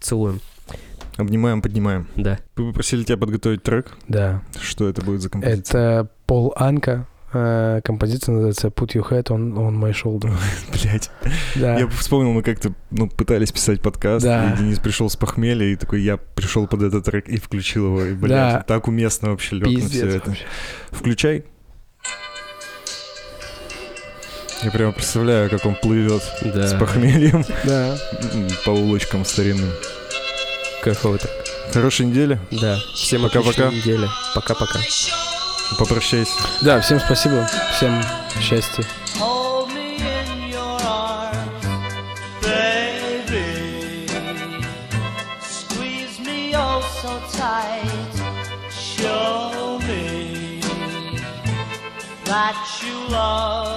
[0.00, 0.40] целуем.
[1.16, 2.08] Обнимаем, поднимаем.
[2.16, 2.40] Да.
[2.56, 3.92] Мы попросили тебя подготовить трек.
[4.08, 4.42] Да.
[4.60, 6.00] Что это будет за композиция?
[6.00, 7.06] Это Пол Анка.
[7.36, 10.32] Э, Композиция называется Put Your Head on, on My Shoulder.
[10.72, 11.10] Блять.
[11.54, 11.78] Да.
[11.78, 14.52] Я вспомнил, мы как-то ну, пытались писать подкаст, Да.
[14.52, 18.04] и Денис пришел с похмелья, и такой, я пришел под этот трек и включил его,
[18.04, 18.64] и, блядь, Да.
[18.66, 20.30] так уместно вообще лег на все это.
[20.30, 20.44] вообще.
[20.90, 21.44] Включай.
[24.62, 26.66] Я прямо представляю, как он плывет Да.
[26.66, 27.96] с похмельем Да.
[28.64, 29.70] по улочкам старинным.
[30.82, 31.32] Кайфовый трек.
[31.72, 32.38] Хорошей недели.
[32.50, 32.78] Да.
[32.94, 33.70] Всем Пока-пока.
[34.34, 34.78] Пока-пока.
[35.78, 36.32] Попрощайся.
[36.60, 37.48] Да, всем спасибо.
[37.72, 38.02] Всем
[38.40, 38.84] счастья.
[39.20, 39.46] Oh
[52.26, 53.75] that you love